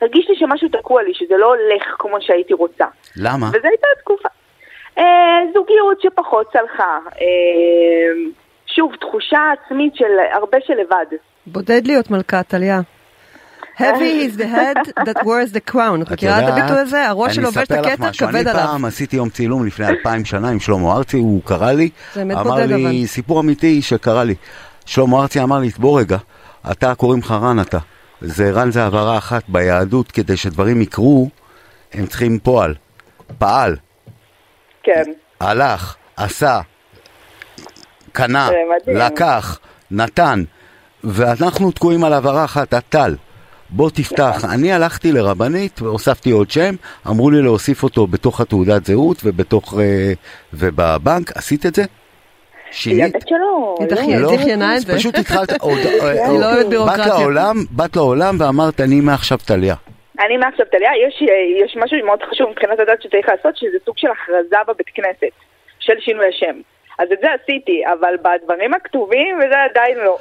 הרגיש 0.00 0.28
לי 0.28 0.36
שמשהו 0.36 0.68
תקוע 0.68 1.02
לי, 1.02 1.14
שזה 1.14 1.36
לא 1.36 1.46
הולך 1.46 1.96
כמו 1.98 2.16
שהייתי 2.20 2.54
רוצה. 2.54 2.86
למה? 3.16 3.46
וזו 3.48 3.68
הייתה 3.68 3.86
תקופה. 4.00 4.28
אה, 4.98 5.38
זוגיות 5.54 6.00
שפחות 6.00 6.52
צלחה. 6.52 6.98
אה, 7.20 8.12
שוב, 8.74 8.92
תחושה 9.00 9.38
עצמית 9.52 9.96
של 9.96 10.04
הרבה 10.32 10.58
של 10.66 10.74
לבד. 10.74 11.16
בודד 11.46 11.86
להיות 11.86 12.10
מלכה, 12.10 12.42
טליה. 12.42 12.80
Heavy 13.76 14.12
is 14.26 14.36
the 14.36 14.46
head 14.46 15.06
that 15.06 15.24
wears 15.24 15.52
the 15.52 15.72
crown. 15.72 16.02
את 16.02 16.10
מכירה 16.10 16.38
את 16.38 16.48
הביטוי 16.48 16.78
הזה? 16.78 17.08
הראש 17.08 17.34
שלו 17.34 17.44
לובש 17.44 17.56
את 17.56 17.70
הכתר, 17.70 18.10
כבד 18.18 18.34
אני 18.34 18.50
עליו. 18.50 18.54
פעם 18.54 18.84
עשיתי 18.84 19.16
יום 19.16 19.28
צילום 19.28 19.66
לפני 19.66 19.86
אלפיים 19.86 20.24
שנה 20.24 20.48
עם 20.48 20.60
שלמה 20.60 20.92
ארצי, 20.96 21.16
הוא 21.16 21.42
קרא 21.44 21.72
לי, 21.72 21.90
אמר 22.22 22.66
לי. 22.66 23.06
סיפור 23.06 23.40
אמיתי 23.40 23.82
שקרה 23.82 24.24
לי. 24.24 24.34
שלמה 24.86 25.22
ארצי 25.22 25.40
אמר 25.40 25.58
לי, 25.58 25.68
בוא 25.78 26.00
רגע, 26.00 26.16
אתה 26.70 26.94
קוראים 26.94 27.20
לך 27.20 27.30
רן 27.30 27.60
אתה. 27.60 27.78
זה 28.20 28.50
רן 28.50 28.70
זה 28.70 28.84
הבהרה 28.84 29.18
אחת 29.18 29.42
ביהדות, 29.48 30.12
כדי 30.12 30.36
שדברים 30.36 30.82
יקרו, 30.82 31.28
הם 31.92 32.06
צריכים 32.06 32.38
פועל. 32.38 32.74
פעל, 33.38 33.76
כן. 34.82 35.02
הלך, 35.40 35.96
עשה, 36.16 36.60
קנה. 38.12 38.48
לקח, 38.86 39.58
נתן, 39.90 40.42
ואנחנו 41.04 41.70
תקועים 41.72 42.04
על 42.04 42.12
הבהרה 42.12 42.44
אחת, 42.44 42.74
הטל. 42.74 43.14
בוא 43.70 43.90
תפתח. 43.90 44.34
נכון. 44.36 44.50
אני 44.50 44.72
הלכתי 44.72 45.12
לרבנית 45.12 45.82
והוספתי 45.82 46.30
עוד 46.30 46.50
שם, 46.50 46.74
אמרו 47.08 47.30
לי 47.30 47.42
להוסיף 47.42 47.82
אותו 47.82 48.06
בתוך 48.06 48.40
התעודת 48.40 48.86
זהות 48.86 49.16
ובתוך... 49.24 49.74
אה, 49.80 50.12
ובבנק, 50.54 51.36
עשית 51.36 51.66
את 51.66 51.74
זה? 51.74 51.84
שינית? 52.70 53.14
שלא. 53.28 53.76
היא 53.80 54.16
לא. 54.16 54.22
לא, 54.22 54.36
דחיינה 54.36 54.76
את 54.76 54.80
זה. 54.80 54.94
פשוט 54.96 55.18
התחלת, 55.18 55.52
עוד- 55.62 55.78
אה, 55.78 56.26
היא 56.30 56.38
לא 56.38 56.86
באת. 56.86 57.06
לעולם, 57.06 57.56
באת 57.70 57.96
לעולם 57.96 58.36
ואמרת 58.38 58.80
אני 58.80 59.00
מעכשיו 59.00 59.38
טליה. 59.46 59.74
אני 60.26 60.36
מעכשיו 60.36 60.66
טליה, 60.70 60.90
יש, 61.08 61.22
יש 61.66 61.76
משהו 61.84 62.06
מאוד 62.06 62.18
חשוב 62.30 62.50
מבחינת 62.50 62.80
הדת 62.80 63.02
שצריך 63.02 63.26
לעשות, 63.28 63.56
שזה 63.56 63.76
סוג 63.84 63.94
של 63.98 64.08
הכרזה 64.10 64.56
בבית 64.68 64.86
כנסת, 64.94 65.32
של 65.78 65.92
שינוי 66.00 66.24
השם. 66.28 66.60
אז 66.98 67.08
את 67.12 67.18
זה 67.22 67.28
עשיתי, 67.42 67.82
אבל 67.92 68.14
בדברים 68.22 68.74
הכתובים, 68.74 69.36
וזה 69.36 69.54
עדיין 69.70 69.96
לא. 69.98 70.16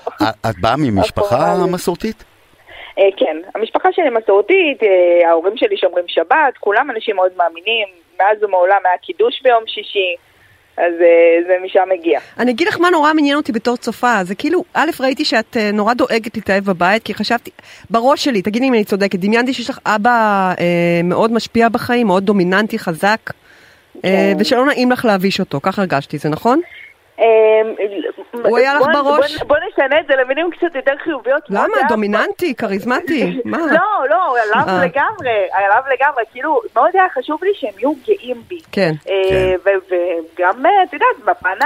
את- 0.49 0.55
באה 0.61 0.75
ממשפחה 0.77 1.35
הפורמלי. 1.51 1.71
מסורתית? 1.75 2.23
אה, 2.99 3.03
כן, 3.17 3.37
המשפחה 3.55 3.89
שלי 3.91 4.09
מסורתית, 4.09 4.83
אה, 4.83 5.29
ההורים 5.29 5.57
שלי 5.57 5.77
שומרים 5.77 6.05
שבת, 6.07 6.57
כולם 6.59 6.91
אנשים 6.91 7.15
מאוד 7.15 7.31
מאמינים, 7.37 7.87
מאז 8.19 8.43
ומעולם 8.43 8.77
היה 8.85 8.97
קידוש 9.01 9.41
ביום 9.43 9.63
שישי, 9.67 10.15
אז 10.77 10.93
אה, 11.01 11.43
זה 11.47 11.57
משם 11.65 11.87
מגיע. 11.91 12.19
אני 12.39 12.51
אגיד 12.51 12.67
לך 12.67 12.79
מה 12.79 12.89
נורא 12.89 13.13
מעניין 13.13 13.37
אותי 13.37 13.51
בתור 13.51 13.77
צופה, 13.77 14.13
זה 14.23 14.35
כאילו, 14.35 14.63
א', 14.73 14.89
ראיתי 14.99 15.25
שאת 15.25 15.57
נורא 15.73 15.93
דואגת 15.93 16.35
להתאהב 16.35 16.63
בבית, 16.65 17.03
כי 17.03 17.13
חשבתי, 17.13 17.51
בראש 17.89 18.23
שלי, 18.23 18.41
תגידי 18.41 18.65
אם 18.67 18.73
אני 18.73 18.83
צודקת, 18.83 19.19
דמיינתי 19.19 19.53
שיש 19.53 19.69
לך 19.69 19.79
אבא 19.85 20.09
אה, 20.59 20.65
מאוד 21.03 21.31
משפיע 21.31 21.69
בחיים, 21.69 22.07
מאוד 22.07 22.23
דומיננטי, 22.25 22.79
חזק. 22.79 23.19
ושלא 24.39 24.65
נעים 24.65 24.91
לך 24.91 25.05
להביש 25.05 25.39
אותו, 25.39 25.59
ככה 25.63 25.81
הרגשתי, 25.81 26.17
זה 26.17 26.29
נכון? 26.29 26.61
אה, 27.21 27.27
הוא 28.43 28.57
היה 28.57 28.73
לך 28.75 28.87
בראש? 28.93 29.37
בוא- 29.43 29.57
נשנה 29.71 29.99
את 29.99 30.07
זה 30.07 30.15
למילים 30.15 30.49
קצת 30.51 30.75
יותר 30.75 30.93
חיוביות. 31.03 31.43
למה? 31.49 31.67
היה- 31.77 31.87
דומיננטי, 31.89 32.55
כריזמטי, 32.55 33.41
מה? 33.45 33.57
לא, 33.79 34.09
לא, 34.09 34.35
עליו 34.41 34.67
אה. 34.67 34.85
לגמרי, 34.85 35.47
עליו 35.51 35.83
לגמרי, 35.93 36.23
כאילו, 36.31 36.61
מאוד 36.75 36.89
היה 36.93 37.05
חשוב 37.13 37.43
לי 37.43 37.51
שהם 37.53 37.73
יהיו 37.79 37.93
גאים 38.07 38.41
בי. 38.47 38.59
כן. 38.71 38.91
אה, 39.09 39.21
כן. 39.29 39.55
וגם, 40.35 40.65
אה, 40.65 40.83
את 40.83 40.93
יודעת, 40.93 41.17
בפן 41.25 41.57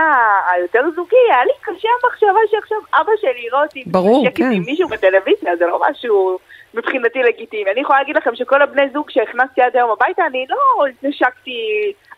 היותר 0.56 0.82
זוגי, 0.96 1.16
היה 1.34 1.46
לי 1.46 1.52
קשה 1.62 1.88
המחשבה 2.04 2.40
שעכשיו 2.52 2.78
אבא 2.94 3.12
שלי 3.22 3.46
יראה 3.48 3.64
אותי 3.64 3.84
ברור, 3.86 4.28
כן. 4.36 4.52
עם 4.52 4.64
מישהו 4.66 4.88
בטלוויזיה, 4.90 5.56
זה 5.56 5.66
לא 5.66 5.82
משהו 5.90 6.40
מבחינתי 6.74 7.20
לגיטימי. 7.24 7.72
אני 7.72 7.82
יכולה 7.82 8.00
להגיד 8.00 8.18
לכם 8.18 8.36
שכל 8.36 8.62
הבני 8.62 8.82
זוג 8.94 9.10
שהכנסתי 9.10 9.62
עד 9.62 9.76
היום 9.76 9.92
הביתה, 9.92 10.26
אני 10.26 10.46
לא 10.50 10.58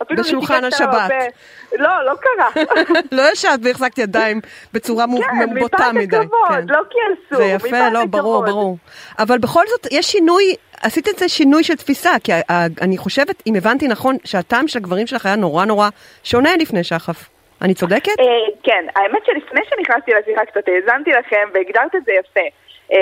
אפילו 0.01 0.23
בשולחן 0.23 0.63
השבת. 0.63 1.11
לא, 1.77 1.89
לא 2.05 2.13
קרה. 2.21 2.63
לא 3.11 3.26
ישבת 3.33 3.59
והחזקת 3.63 3.97
ידיים 3.97 4.41
בצורה 4.73 5.05
כן, 5.05 5.59
בוטה 5.59 5.77
מפאת 5.77 5.93
מדי. 5.93 6.17
הכבוד, 6.17 6.39
כן. 6.49 6.65
לא 6.67 6.79
כי 6.89 6.97
אסור. 7.13 7.37
זה 7.37 7.45
יפה, 7.45 7.67
מפאת 7.67 7.93
לא, 7.93 8.05
ברור, 8.05 8.35
הכבוד. 8.35 8.49
ברור. 8.49 8.77
אבל 9.19 9.37
בכל 9.37 9.63
זאת, 9.69 9.87
יש 9.91 10.11
שינוי, 10.11 10.55
עשית 10.81 11.07
את 11.07 11.19
זה 11.19 11.29
שינוי 11.29 11.63
של 11.63 11.75
תפיסה, 11.75 12.11
כי 12.23 12.31
אני 12.81 12.97
חושבת, 12.97 13.43
אם 13.47 13.55
הבנתי 13.55 13.87
נכון, 13.87 14.17
שהטעם 14.25 14.67
של 14.67 14.79
הגברים 14.79 15.07
שלך 15.07 15.25
היה 15.25 15.35
נורא 15.35 15.65
נורא 15.65 15.89
שונה 16.23 16.55
לפני 16.57 16.83
שחף. 16.83 17.29
אני 17.61 17.73
צודקת? 17.73 18.19
אה, 18.19 18.25
כן, 18.63 18.85
האמת 18.95 19.25
שלפני 19.25 19.61
שנכנסתי 19.69 20.11
לשיחה 20.13 20.45
קצת 20.45 20.63
האזנתי 20.67 21.11
לכם 21.11 21.49
והגדרת 21.53 21.95
את 21.95 22.05
זה 22.05 22.11
יפה. 22.13 22.47
אה, 22.93 22.97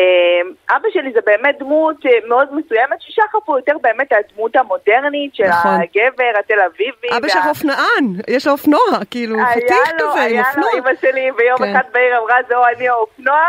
אבא 0.75 0.88
שלי 0.93 1.12
זה 1.13 1.19
באמת 1.25 1.55
דמות 1.59 2.05
אה, 2.05 2.12
מאוד 2.27 2.47
מסוימת, 2.55 3.01
ששחר 3.01 3.38
פה 3.45 3.57
יותר 3.59 3.74
באמת 3.81 4.07
הדמות 4.12 4.55
המודרנית 4.55 5.35
של 5.35 5.43
נכון. 5.47 5.71
הגבר 5.71 6.39
התל 6.39 6.59
אביבי. 6.59 7.07
אבא 7.17 7.24
וה- 7.25 7.29
שלך 7.29 7.45
אופנען, 7.50 8.05
יש 8.27 8.47
לו 8.47 8.51
אופנוע, 8.53 8.79
כאילו, 9.12 9.38
חתיך 9.51 9.91
לו, 10.01 10.09
כזה 10.12 10.21
עם 10.21 10.27
היה 10.27 10.41
לו, 10.57 10.63
אופנוע. 10.63 10.69
אמא 10.79 10.91
שלי 11.01 11.31
ביום 11.38 11.57
כן. 11.57 11.75
אחד 11.75 11.89
בעיר 11.93 12.17
אמרה, 12.17 12.35
זהו 12.50 12.62
אני 12.77 12.88
האופנוע, 12.88 13.39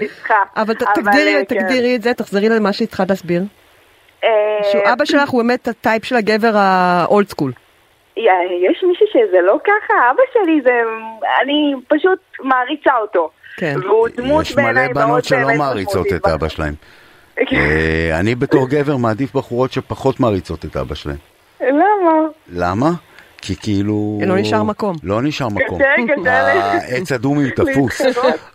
ניצחה. 0.00 0.42
אבל 0.62 0.74
תגדירי, 0.74 1.34
כן. 1.34 1.44
תגדירי 1.44 1.96
את 1.96 2.02
זה, 2.02 2.14
תחזרי 2.14 2.48
למה 2.48 2.72
שהתחלת 2.72 3.10
להסביר. 3.10 3.42
אה, 4.24 4.30
שהוא 4.72 4.82
אבא 4.92 5.04
שלך 5.04 5.28
הוא 5.28 5.42
באמת 5.42 5.68
הטייפ 5.68 6.04
של 6.04 6.16
הגבר 6.16 6.50
האולד 6.54 7.28
סקול. 7.28 7.52
יש 8.70 8.84
מישהו 8.88 9.06
שזה 9.12 9.40
לא 9.42 9.58
ככה? 9.64 9.94
אבא 10.10 10.22
שלי 10.32 10.60
זה... 10.64 10.80
אני 11.42 11.74
פשוט 11.88 12.18
מעריצה 12.40 12.96
אותו. 13.00 13.30
כן. 13.56 13.74
והוא 13.82 14.08
דמות 14.16 14.46
יש 14.46 14.54
בעיניי 14.54 14.88
מלא 14.88 14.94
מאוד 14.94 15.08
בנות 15.08 15.24
שלא 15.24 15.54
מעריצות 15.58 16.06
את 16.16 16.26
אבא 16.26 16.48
שלהם. 16.48 16.74
אה, 17.52 18.18
אני 18.20 18.34
בתור 18.34 18.68
גבר 18.68 18.96
מעדיף 18.96 19.34
בחורות 19.34 19.72
שפחות 19.72 20.20
מעריצות 20.20 20.64
את 20.64 20.76
אבא 20.76 20.94
שלהם. 20.94 21.16
למה? 21.60 22.12
למה? 22.52 22.90
כי 23.42 23.56
כאילו... 23.56 24.20
לא 24.26 24.36
נשאר 24.36 24.62
מקום. 24.62 24.96
לא 25.02 25.22
נשאר 25.22 25.48
מקום. 25.48 25.78
קשה, 25.78 26.14
קשה. 26.20 26.32
העץ 26.32 27.12
אדומים 27.12 27.50
תפוס. 27.50 28.00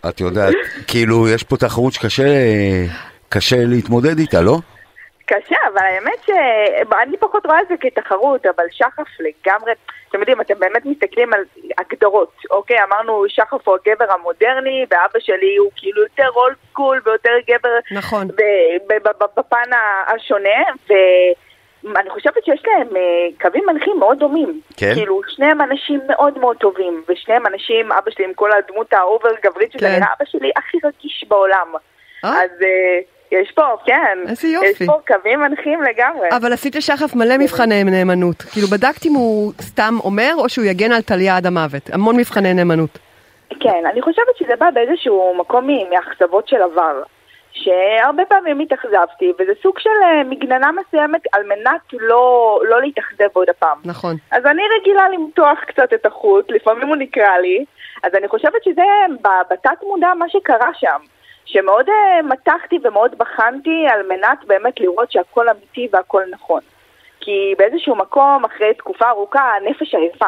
את 0.08 0.20
יודעת, 0.20 0.54
כאילו, 0.86 1.28
יש 1.28 1.42
פה 1.42 1.56
תחרות 1.56 1.92
שקשה 1.92 2.24
קשה 3.28 3.64
להתמודד 3.64 4.18
איתה, 4.18 4.40
לא? 4.40 4.58
קשה, 5.26 5.56
אבל 5.72 5.82
האמת 5.82 6.22
שאני 6.26 7.16
פחות 7.16 7.46
רואה 7.46 7.60
את 7.60 7.68
זה 7.68 7.74
כתחרות, 7.80 8.46
אבל 8.46 8.64
שחף 8.70 9.08
לגמרי, 9.20 9.72
אתם 10.08 10.18
יודעים, 10.18 10.40
אתם 10.40 10.58
באמת 10.58 10.84
מסתכלים 10.84 11.32
על 11.32 11.40
הגדרות, 11.78 12.32
אוקיי? 12.50 12.76
אמרנו 12.82 13.24
שחף 13.28 13.68
הוא 13.68 13.76
הגבר 13.86 14.12
המודרני, 14.12 14.84
ואבא 14.90 15.18
שלי 15.18 15.56
הוא 15.56 15.70
כאילו 15.76 16.02
יותר 16.02 16.28
אולד 16.36 16.56
סקול 16.70 17.00
ויותר 17.04 17.30
גבר 17.48 17.78
נכון. 17.90 18.28
ב- 18.28 18.92
ב- 18.92 19.08
ב- 19.08 19.24
בפן 19.36 19.70
השונה, 20.06 20.60
ואני 21.84 22.10
חושבת 22.10 22.44
שיש 22.44 22.62
להם 22.66 22.96
אה, 22.96 23.28
קווים 23.40 23.64
מנחים 23.66 23.98
מאוד 23.98 24.18
דומים. 24.18 24.60
כן? 24.76 24.94
כאילו, 24.94 25.20
שניהם 25.28 25.60
אנשים 25.60 26.00
מאוד 26.08 26.38
מאוד 26.38 26.56
טובים, 26.56 27.04
ושניהם 27.08 27.46
אנשים, 27.46 27.92
אבא 27.92 28.10
שלי 28.10 28.24
עם 28.24 28.34
כל 28.34 28.50
הדמות 28.52 28.92
ה 28.92 29.00
over 29.00 29.30
גברית, 29.44 29.72
שזה 29.72 29.86
כן. 29.86 29.92
נראה 29.92 30.06
אבא 30.16 30.24
שלי 30.24 30.50
הכי 30.56 30.78
רגיש 30.84 31.24
בעולם. 31.28 31.72
אה? 32.24 32.42
אז 32.42 32.50
אה, 32.62 32.98
יש 33.32 33.52
פה, 33.54 33.62
כן. 33.86 34.18
איזה 34.28 34.48
יופי. 34.48 34.66
יש 34.68 34.82
פה 34.88 34.92
קווים 35.06 35.40
מנחים 35.40 35.82
לגמרי. 35.82 36.28
אבל 36.36 36.52
עשית 36.52 36.74
לשחף 36.76 37.14
מלא 37.14 37.38
מבחני 37.38 37.84
נאמנות. 37.84 38.42
כאילו 38.42 38.66
בדקת 38.68 39.06
אם 39.06 39.12
הוא 39.12 39.52
סתם 39.60 39.94
אומר 40.04 40.32
או 40.38 40.48
שהוא 40.48 40.64
יגן 40.64 40.92
על 40.92 41.02
טליה 41.02 41.36
עד 41.36 41.46
המוות. 41.46 41.90
המון 41.92 42.16
מבחני 42.16 42.54
נאמנות. 42.54 42.98
כן, 43.60 43.82
אני 43.92 44.02
חושבת 44.02 44.36
שזה 44.38 44.52
בא 44.58 44.70
באיזשהו 44.70 45.34
מקום 45.38 45.66
מ- 45.66 45.90
מאכזבות 45.90 46.48
של 46.48 46.62
עבר. 46.62 47.02
שהרבה 47.52 48.24
פעמים 48.24 48.60
התאכזבתי, 48.60 49.32
וזה 49.38 49.52
סוג 49.62 49.78
של 49.78 49.90
אה, 50.04 50.24
מגננה 50.24 50.70
מסוימת 50.72 51.20
על 51.32 51.42
מנת 51.46 51.80
לא, 51.92 52.60
לא 52.68 52.80
להתאכזב 52.82 53.28
עוד 53.32 53.48
הפעם. 53.50 53.78
נכון. 53.84 54.16
אז 54.30 54.46
אני 54.46 54.62
רגילה 54.80 55.08
למתוח 55.08 55.58
קצת 55.66 55.92
את 55.94 56.06
החוט, 56.06 56.50
לפעמים 56.50 56.88
הוא 56.88 56.96
נקרע 56.96 57.38
לי, 57.42 57.64
אז 58.04 58.14
אני 58.14 58.28
חושבת 58.28 58.64
שזה 58.64 58.82
בתת 59.50 59.82
מודע 59.82 60.14
מה 60.18 60.28
שקרה 60.28 60.68
שם. 60.74 61.15
שמאוד 61.46 61.88
אה, 61.88 62.22
מתחתי 62.22 62.78
ומאוד 62.84 63.18
בחנתי 63.18 63.86
על 63.92 64.06
מנת 64.08 64.44
באמת 64.46 64.80
לראות 64.80 65.12
שהכל 65.12 65.48
אמיתי 65.48 65.88
והכל 65.92 66.22
נכון. 66.30 66.60
כי 67.20 67.54
באיזשהו 67.58 67.96
מקום, 67.96 68.44
אחרי 68.44 68.74
תקופה 68.74 69.08
ארוכה, 69.08 69.40
הנפש 69.40 69.94
עייפה. 69.94 70.26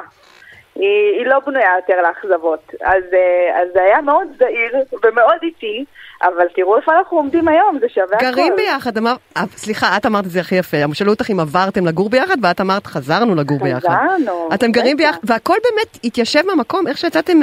היא, 0.75 1.19
היא 1.19 1.27
לא 1.27 1.39
בנויה 1.47 1.71
יותר 1.77 2.03
לאכזבות. 2.03 2.73
אז, 2.81 3.03
אה, 3.13 3.63
אז 3.63 3.69
זה 3.75 3.83
היה 3.83 4.01
מאוד 4.01 4.29
זהיר 4.39 4.73
ומאוד 5.05 5.39
איטי, 5.43 5.85
אבל 6.23 6.47
תראו 6.55 6.77
איפה 6.77 6.93
אנחנו 6.99 7.17
עומדים 7.17 7.49
היום, 7.49 7.79
זה 7.81 7.89
שווה 7.89 8.17
הכל. 8.17 8.31
גרים 8.31 8.53
ביחד, 8.57 8.97
אמר... 8.97 9.15
אה, 9.37 9.43
סליחה, 9.57 9.97
את 9.97 10.07
אמרת 10.07 10.25
את 10.25 10.31
זה 10.31 10.41
הכי 10.41 10.55
יפה. 10.55 10.77
שאלו 10.93 11.13
אותך 11.13 11.31
אם 11.31 11.41
עברתם 11.41 11.87
לגור 11.87 12.11
ביחד, 12.11 12.37
ואת 12.43 12.61
אמרת 12.61 12.87
חזרנו 12.87 13.35
לגור 13.35 13.59
ביחד. 13.59 13.89
חזרנו. 13.89 14.49
אתם 14.55 14.73
גרים. 14.73 14.97
ביחד, 14.97 15.19
והכל 15.23 15.57
באמת 15.65 15.99
התיישב 16.05 16.47
מהמקום, 16.47 16.87
איך 16.87 16.99
שיצאתם 16.99 17.41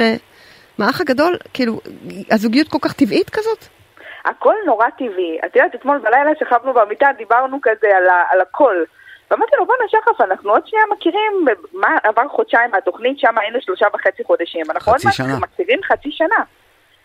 מהאח 0.78 1.00
הגדול, 1.00 1.36
כאילו, 1.54 1.80
הזוגיות 2.30 2.68
כל 2.68 2.78
כך 2.82 2.92
טבעית 2.92 3.30
כזאת? 3.30 3.64
הכל 4.24 4.54
נורא 4.66 4.86
טבעי. 4.98 5.38
את 5.44 5.56
יודעת, 5.56 5.74
אתמול 5.74 5.98
בלילה 5.98 6.30
שכבנו 6.40 6.74
במיטה, 6.74 7.06
דיברנו 7.18 7.58
כזה 7.62 7.96
על, 7.96 8.08
ה, 8.08 8.24
על 8.30 8.40
הכל. 8.40 8.76
ואמרתי 9.30 9.56
לו, 9.56 9.66
בואנה 9.66 9.84
שחף, 9.88 10.20
אנחנו 10.20 10.50
עוד 10.50 10.66
שנייה 10.66 10.84
מכירים, 10.96 11.44
מה, 11.72 11.88
עבר 12.02 12.28
חודשיים 12.28 12.70
מהתוכנית, 12.70 13.18
שם 13.18 13.38
היינו 13.38 13.58
שלושה 13.60 13.86
וחצי 13.94 14.24
חודשים. 14.24 14.62
אנחנו 14.70 14.92
עוד 14.92 14.98
חצי 14.98 15.06
מעט 15.06 15.16
שנה. 15.16 15.38
מכירים 15.38 15.78
חצי 15.82 16.08
שנה. 16.12 16.44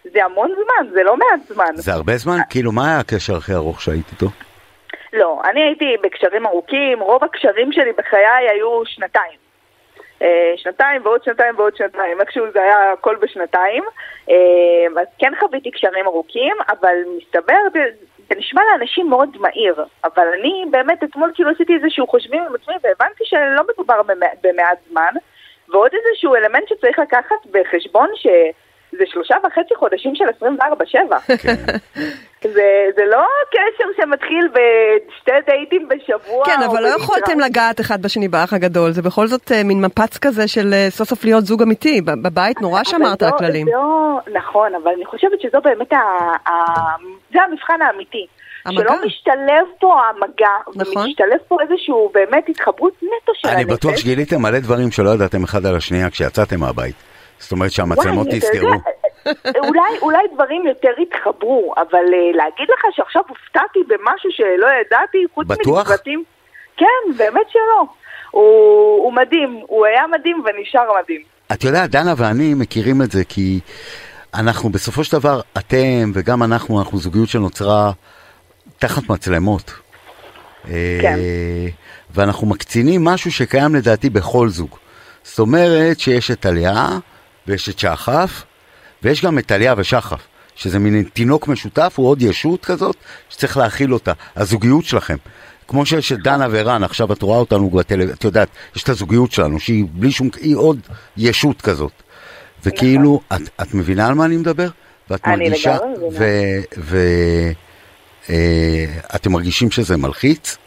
זה 0.04 0.26
המון 0.26 0.50
זמן, 0.56 0.90
זה 0.94 1.04
לא 1.04 1.18
מעט 1.18 1.40
זמן. 1.48 1.72
זה 1.76 1.94
הרבה 1.94 2.18
זמן? 2.18 2.38
כאילו, 2.50 2.72
מה 2.72 2.88
היה 2.88 3.00
הקשר 3.00 3.36
הכי 3.36 3.54
ארוך 3.54 3.82
שהיית 3.82 4.06
איתו? 4.12 4.28
לא, 5.14 5.42
אני 5.50 5.64
הייתי 5.64 5.96
בקשרים 6.04 6.48
ארוכים, 6.48 7.00
רוב 7.00 7.24
הקשרים 7.24 7.72
שלי 7.72 7.92
בחיי 7.98 8.50
היו 8.50 8.86
שנתיים. 8.86 9.51
אה, 10.22 10.54
שנתיים 10.58 11.02
ועוד 11.06 11.24
שנתיים 11.24 11.54
ועוד 11.58 11.76
שנתיים, 11.76 12.22
איכשהו 12.22 12.46
זה 12.54 12.62
היה 12.62 12.92
הכל 12.92 13.16
בשנתיים. 13.16 13.84
אה, 14.30 14.36
אז 15.02 15.08
כן 15.20 15.32
חוויתי 15.40 15.72
קשרים 15.72 16.06
ארוכים, 16.06 16.56
אבל 16.70 16.96
מסתבר, 17.18 17.58
זה, 17.74 17.80
זה 18.30 18.36
נשמע 18.38 18.62
לאנשים 18.72 19.10
מאוד 19.10 19.30
מהיר. 19.40 19.76
אבל 20.04 20.28
אני 20.40 20.66
באמת 20.72 21.04
אתמול 21.04 21.32
כאילו 21.36 21.50
עשיתי 21.50 21.74
איזשהו 21.76 22.08
חושבים 22.08 22.44
עם 22.44 22.56
עצמי 22.56 22.76
והבנתי 22.84 23.24
שלא 23.24 23.62
מדובר 23.74 24.02
במע- 24.04 24.36
במעט 24.44 24.78
זמן. 24.90 25.14
ועוד 25.70 25.92
איזשהו 25.94 26.36
אלמנט 26.36 26.68
שצריך 26.68 27.00
לקחת 27.00 27.36
בחשבון 27.52 28.10
שזה 28.16 29.06
שלושה 29.06 29.36
וחצי 29.44 29.76
חודשים 29.76 30.16
של 30.16 30.26
24-7. 30.46 30.98
זה, 32.44 32.62
זה 32.96 33.04
לא 33.12 33.24
קשר 33.52 33.84
שמתחיל 33.98 34.48
בשתי 34.48 35.32
דייטים 35.48 35.88
בשבוע. 35.90 36.46
כן, 36.46 36.64
אבל 36.66 36.84
לא. 36.84 36.88
יכולתם 36.88 37.40
לגעת 37.40 37.80
אחד 37.82 38.02
בשני 38.02 38.28
באח 38.28 38.54
הגדול, 38.54 38.92
זה 38.92 39.02
בכל 39.02 39.28
זאת 39.28 39.52
אה, 39.52 39.64
מין 39.64 39.82
מפץ 39.82 40.18
כזה 40.18 40.48
של 40.48 40.74
אה, 40.74 40.88
סוף 40.90 41.10
סוף 41.10 41.24
להיות 41.26 41.46
זוג 41.46 41.62
אמיתי. 41.62 42.02
ב- 42.02 42.12
בבית 42.28 42.62
נורא 42.62 42.84
שמרת 42.84 43.24
על 43.24 43.30
זו- 43.30 43.36
הכללים. 43.36 43.68
זו, 43.68 44.20
נכון, 44.34 44.76
אבל 44.84 44.92
אני 44.96 45.06
חושבת 45.06 45.42
שזו 45.42 45.58
באמת, 45.64 45.94
ה, 45.94 45.98
ה, 46.50 46.52
זה 47.34 47.40
המבחן 47.50 47.82
האמיתי. 47.82 48.26
המגע. 48.66 48.82
שלא 48.84 49.06
משתלב 49.06 49.66
פה 49.80 49.96
המגע, 50.10 50.48
נכון. 50.76 50.98
ומשתלב 51.06 51.38
פה 51.48 51.58
איזשהו 51.62 52.12
באמת 52.14 52.50
התחברות 52.50 52.94
נטו 53.04 53.32
של 53.36 53.48
אני 53.48 53.62
הנפש. 53.62 53.74
בטוח 53.74 53.96
שגיליתם 53.96 54.42
מלא 54.42 54.60
דברים 54.60 54.92
שלא 54.92 55.10
ידעתם 55.10 55.44
אחד 55.44 55.66
על 55.66 55.76
השנייה 55.76 56.10
כשיצאתם 56.10 56.60
מהבית. 56.60 56.96
זאת 57.40 57.52
אומרת 57.52 57.72
שהמצלמות. 57.72 58.28
יודע, 58.28 58.76
אולי, 59.68 59.98
אולי 60.02 60.24
דברים 60.34 60.68
יותר 60.68 60.90
התחברו, 61.02 61.74
אבל 61.78 62.06
uh, 62.06 62.36
להגיד 62.38 62.68
לך 62.74 62.96
שעכשיו 62.96 63.22
הופתעתי 63.28 63.80
במשהו 63.88 64.30
שלא 64.32 64.68
ידעתי, 64.82 65.18
חוץ? 65.34 65.48
מצוותים, 65.48 66.24
כן, 66.78 67.18
באמת 67.18 67.50
שלא. 67.50 67.86
הוא, 68.32 68.44
הוא 69.04 69.14
מדהים, 69.14 69.62
הוא 69.68 69.86
היה 69.86 70.08
מדהים 70.08 70.44
ונשאר 70.46 70.88
מדהים. 71.04 71.22
את 71.54 71.64
יודעת, 71.64 71.90
דנה 71.90 72.14
ואני 72.18 72.54
מכירים 72.54 73.02
את 73.02 73.12
זה 73.12 73.24
כי 73.24 73.60
אנחנו 74.34 74.70
בסופו 74.70 75.04
של 75.04 75.18
דבר, 75.18 75.42
אתם 75.58 76.12
וגם 76.14 76.44
אנחנו, 76.44 76.80
אנחנו 76.80 76.98
זוגיות 76.98 77.30
שנוצרה 77.30 77.92
תחת 78.80 79.10
מצלמות. 79.10 79.74
כן. 80.64 80.72
אה, 81.06 81.68
ואנחנו 82.12 82.48
מקצינים 82.48 83.04
משהו 83.04 83.32
שקיים 83.32 83.76
לדעתי 83.76 84.10
בכל 84.10 84.50
זוג. 84.50 84.78
זאת 85.24 85.40
אומרת 85.40 86.00
שיש 86.00 86.32
את 86.32 86.40
טליה 86.40 86.88
ויש 87.48 87.70
את 87.70 87.80
שחף, 87.80 88.44
ויש 89.04 89.26
גם 89.26 89.40
את 89.40 89.46
טליה 89.46 89.74
ושחף, 89.78 90.28
שזה 90.56 90.80
מין 90.80 91.04
תינוק 91.14 91.48
משותף, 91.48 91.94
הוא 91.96 92.10
עוד 92.10 92.22
ישות 92.22 92.66
כזאת, 92.66 92.96
שצריך 93.30 93.58
להכיל 93.58 93.94
אותה. 93.94 94.12
הזוגיות 94.36 94.86
שלכם. 94.86 95.16
כמו 95.68 95.86
שיש 95.86 96.12
את 96.12 96.18
דנה 96.18 96.48
ורן, 96.52 96.84
עכשיו 96.84 97.14
את 97.14 97.22
רואה 97.22 97.38
אותנו 97.38 97.70
בטלוויזיה, 97.70 98.16
את 98.16 98.24
יודעת, 98.24 98.50
יש 98.76 98.84
את 98.84 98.90
הזוגיות 98.90 99.32
שלנו, 99.32 99.60
שהיא 99.60 99.86
בלי 99.92 100.12
שום, 100.12 100.30
היא 100.42 100.56
עוד 100.56 100.80
ישות 101.18 101.62
כזאת. 101.62 101.92
וכאילו, 102.66 103.20
את, 103.34 103.42
את 103.62 103.74
מבינה 103.74 104.08
על 104.08 104.14
מה 104.14 104.26
אני 104.26 104.38
מדבר? 104.38 104.68
ואת 105.10 105.28
אני 105.28 105.50
מרגישה. 105.50 105.78
ואתם 109.10 109.32
מרגישים 109.32 109.72
שזה 109.72 109.98
מלחיץ? 109.98 110.58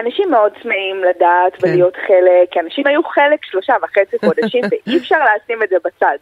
אנשים 0.00 0.30
מאוד 0.30 0.52
צמאים 0.62 0.96
לדעת 1.10 1.56
כן. 1.56 1.68
ולהיות 1.68 1.96
חלק, 1.96 2.48
כי 2.50 2.60
אנשים 2.60 2.86
היו 2.86 3.04
חלק 3.04 3.44
שלושה 3.50 3.72
וחצי 3.82 4.16
חודשים 4.24 4.62
ואי 4.70 4.98
אפשר 4.98 5.16
לשים 5.16 5.62
את 5.62 5.68
זה 5.68 5.76
בצד. 5.84 6.16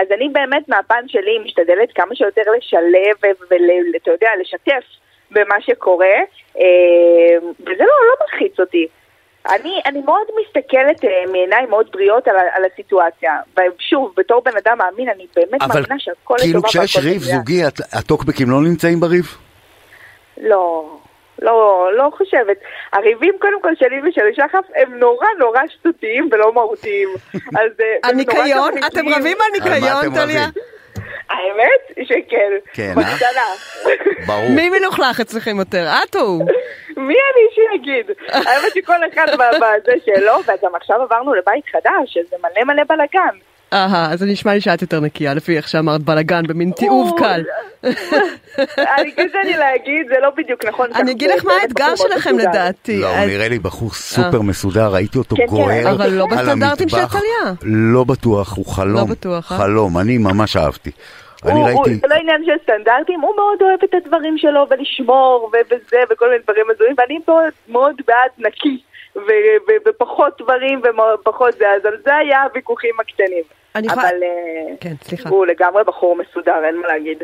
אז 0.00 0.06
אני 0.16 0.28
באמת 0.28 0.68
מהפן 0.68 1.04
שלי 1.08 1.38
משתדלת 1.44 1.92
כמה 1.94 2.14
שיותר 2.14 2.42
לשלב 2.58 3.32
ואתה 3.92 4.10
יודע, 4.10 4.28
לשתף 4.40 4.84
במה 5.30 5.60
שקורה, 5.60 6.16
אה, 6.58 6.64
וזה 7.60 7.84
לא, 7.84 8.06
לא 8.08 8.14
מלחיץ 8.22 8.60
אותי. 8.60 8.86
אני, 9.48 9.80
אני 9.86 10.00
מאוד 10.00 10.26
מסתכלת 10.40 11.04
אה, 11.04 11.32
מעיניים 11.32 11.70
מאוד 11.70 11.86
בריאות 11.92 12.28
על, 12.28 12.36
על 12.52 12.62
הסיטואציה. 12.72 13.32
ושוב, 13.56 14.12
בתור 14.16 14.42
בן 14.44 14.56
אדם 14.56 14.78
מאמין, 14.78 15.08
אני 15.08 15.26
באמת 15.36 15.62
אבל 15.62 15.74
מאמינה 15.80 15.98
שהכל 15.98 16.34
כאילו 16.38 16.58
לטובה 16.58 16.68
כשיש 16.68 16.96
והכל 16.96 17.08
ריב 17.08 17.22
מצוין. 17.22 17.36
זוגי, 17.38 17.64
הט- 17.64 17.94
הטוקבקים 17.94 18.50
לא 18.50 18.60
נמצאים 18.62 19.00
בריב? 19.00 19.24
לא, 20.40 20.86
לא, 21.42 21.88
לא 21.96 22.10
חושבת. 22.16 22.56
הריבים 22.92 23.34
קודם 23.40 23.62
כל 23.62 23.74
שלי 23.78 24.00
ושל 24.08 24.20
שחף 24.36 24.64
הם 24.76 24.98
נורא 24.98 25.26
נורא 25.38 25.60
שטותיים 25.68 26.28
ולא 26.32 26.52
מהותיים. 26.52 27.08
אז 27.60 27.72
אה, 27.80 28.08
הניקיון? 28.10 28.72
אתם 28.86 29.08
רבים 29.08 29.36
על 29.40 29.52
ניקיון, 29.52 30.14
טליה? 30.14 30.46
האמת 31.30 32.06
שכן. 32.08 32.52
כן, 32.72 32.92
אה? 32.96 33.02
בקטנה. 33.02 33.46
ברור. 34.26 34.48
מי 34.50 34.70
מלוכלך 34.70 35.20
אצלכם 35.20 35.58
יותר, 35.58 35.86
את 36.02 36.16
או 36.16 36.20
הוא? 36.20 36.44
מי 37.06 37.14
אני 37.14 37.44
שיגיד? 37.54 38.10
האמת 38.28 38.72
שכל 38.74 38.94
אחד 39.12 39.26
בזה 39.60 39.92
שלו, 40.06 40.32
וגם 40.42 40.74
עכשיו 40.74 41.02
עברנו 41.02 41.34
לבית 41.34 41.64
חדש, 41.72 42.04
שזה 42.06 42.36
מלא 42.42 42.64
מלא 42.64 42.82
בלאגן. 42.84 43.38
אהה, 43.72 44.12
אז 44.12 44.18
זה 44.18 44.26
נשמע 44.26 44.54
לי 44.54 44.60
שאת 44.60 44.82
יותר 44.82 45.00
נקייה, 45.00 45.34
לפי 45.34 45.56
איך 45.56 45.68
שאמרת 45.68 46.00
בלאגן, 46.00 46.42
במין 46.46 46.70
תיעוב 46.70 47.18
קל. 47.18 47.42
אני 48.98 49.12
קשה 49.12 49.42
לי 49.44 49.56
להגיד, 49.56 50.08
זה 50.08 50.14
לא 50.22 50.30
בדיוק 50.36 50.64
נכון. 50.64 50.88
אני 50.94 51.10
אגיד 51.10 51.30
לך 51.30 51.44
מה 51.44 51.52
האתגר 51.62 51.96
שלכם 51.96 52.38
לדעתי. 52.38 53.00
לא, 53.00 53.18
הוא 53.18 53.26
נראה 53.26 53.48
לי 53.48 53.58
בחור 53.58 53.90
סופר 53.90 54.42
מסודר, 54.42 54.88
ראיתי 54.88 55.18
אותו 55.18 55.36
כן, 55.36 55.42
כן, 55.42 55.50
גוער 55.50 55.90
אבל 55.90 56.10
לא 56.10 56.26
בסטנדרטים 56.26 56.88
של. 56.88 56.96
טליה. 56.96 57.54
לא 57.62 58.04
בטוח, 58.04 58.56
הוא 58.56 58.66
חלום. 58.66 58.96
לא 58.96 59.04
בטוח, 59.04 59.52
אה? 59.52 59.58
חלום, 59.58 59.98
אני 59.98 60.18
ממש 60.18 60.56
אהבתי. 60.56 60.90
אני 61.46 61.60
ראיתי... 61.64 61.94
זה 61.94 62.06
לא 62.10 62.14
עניין 62.14 62.42
של 62.46 62.52
סטנדרטים, 62.62 63.20
הוא 63.20 63.36
מאוד 63.36 63.62
אוהב 63.62 63.78
את 63.84 63.94
הדברים 63.94 64.38
שלו 64.38 64.66
ולשמור 64.70 65.50
וזה 65.70 65.96
וכל 66.10 66.28
מיני 66.28 66.42
דברים 66.42 66.64
הזויים, 66.70 66.94
ואני 66.98 67.18
מאוד 67.68 67.94
בעד 68.06 68.30
נקי. 68.38 68.82
ו- 69.16 69.20
ו- 69.68 69.88
ופחות 69.88 70.40
דברים 70.42 70.82
ופחות 71.20 71.54
זה, 71.58 71.70
אז 71.70 71.84
על 71.84 71.96
זה 72.04 72.16
היה 72.16 72.42
הוויכוחים 72.42 72.94
הקטנים. 73.00 73.42
אני 73.74 73.88
אבל 73.88 74.02
אה, 74.22 74.74
כן, 74.80 74.94
סליחה. 75.04 75.28
הוא 75.28 75.46
לגמרי 75.46 75.84
בחור 75.86 76.16
מסודר, 76.16 76.64
אין 76.64 76.80
מה 76.80 76.88
להגיד. 76.88 77.18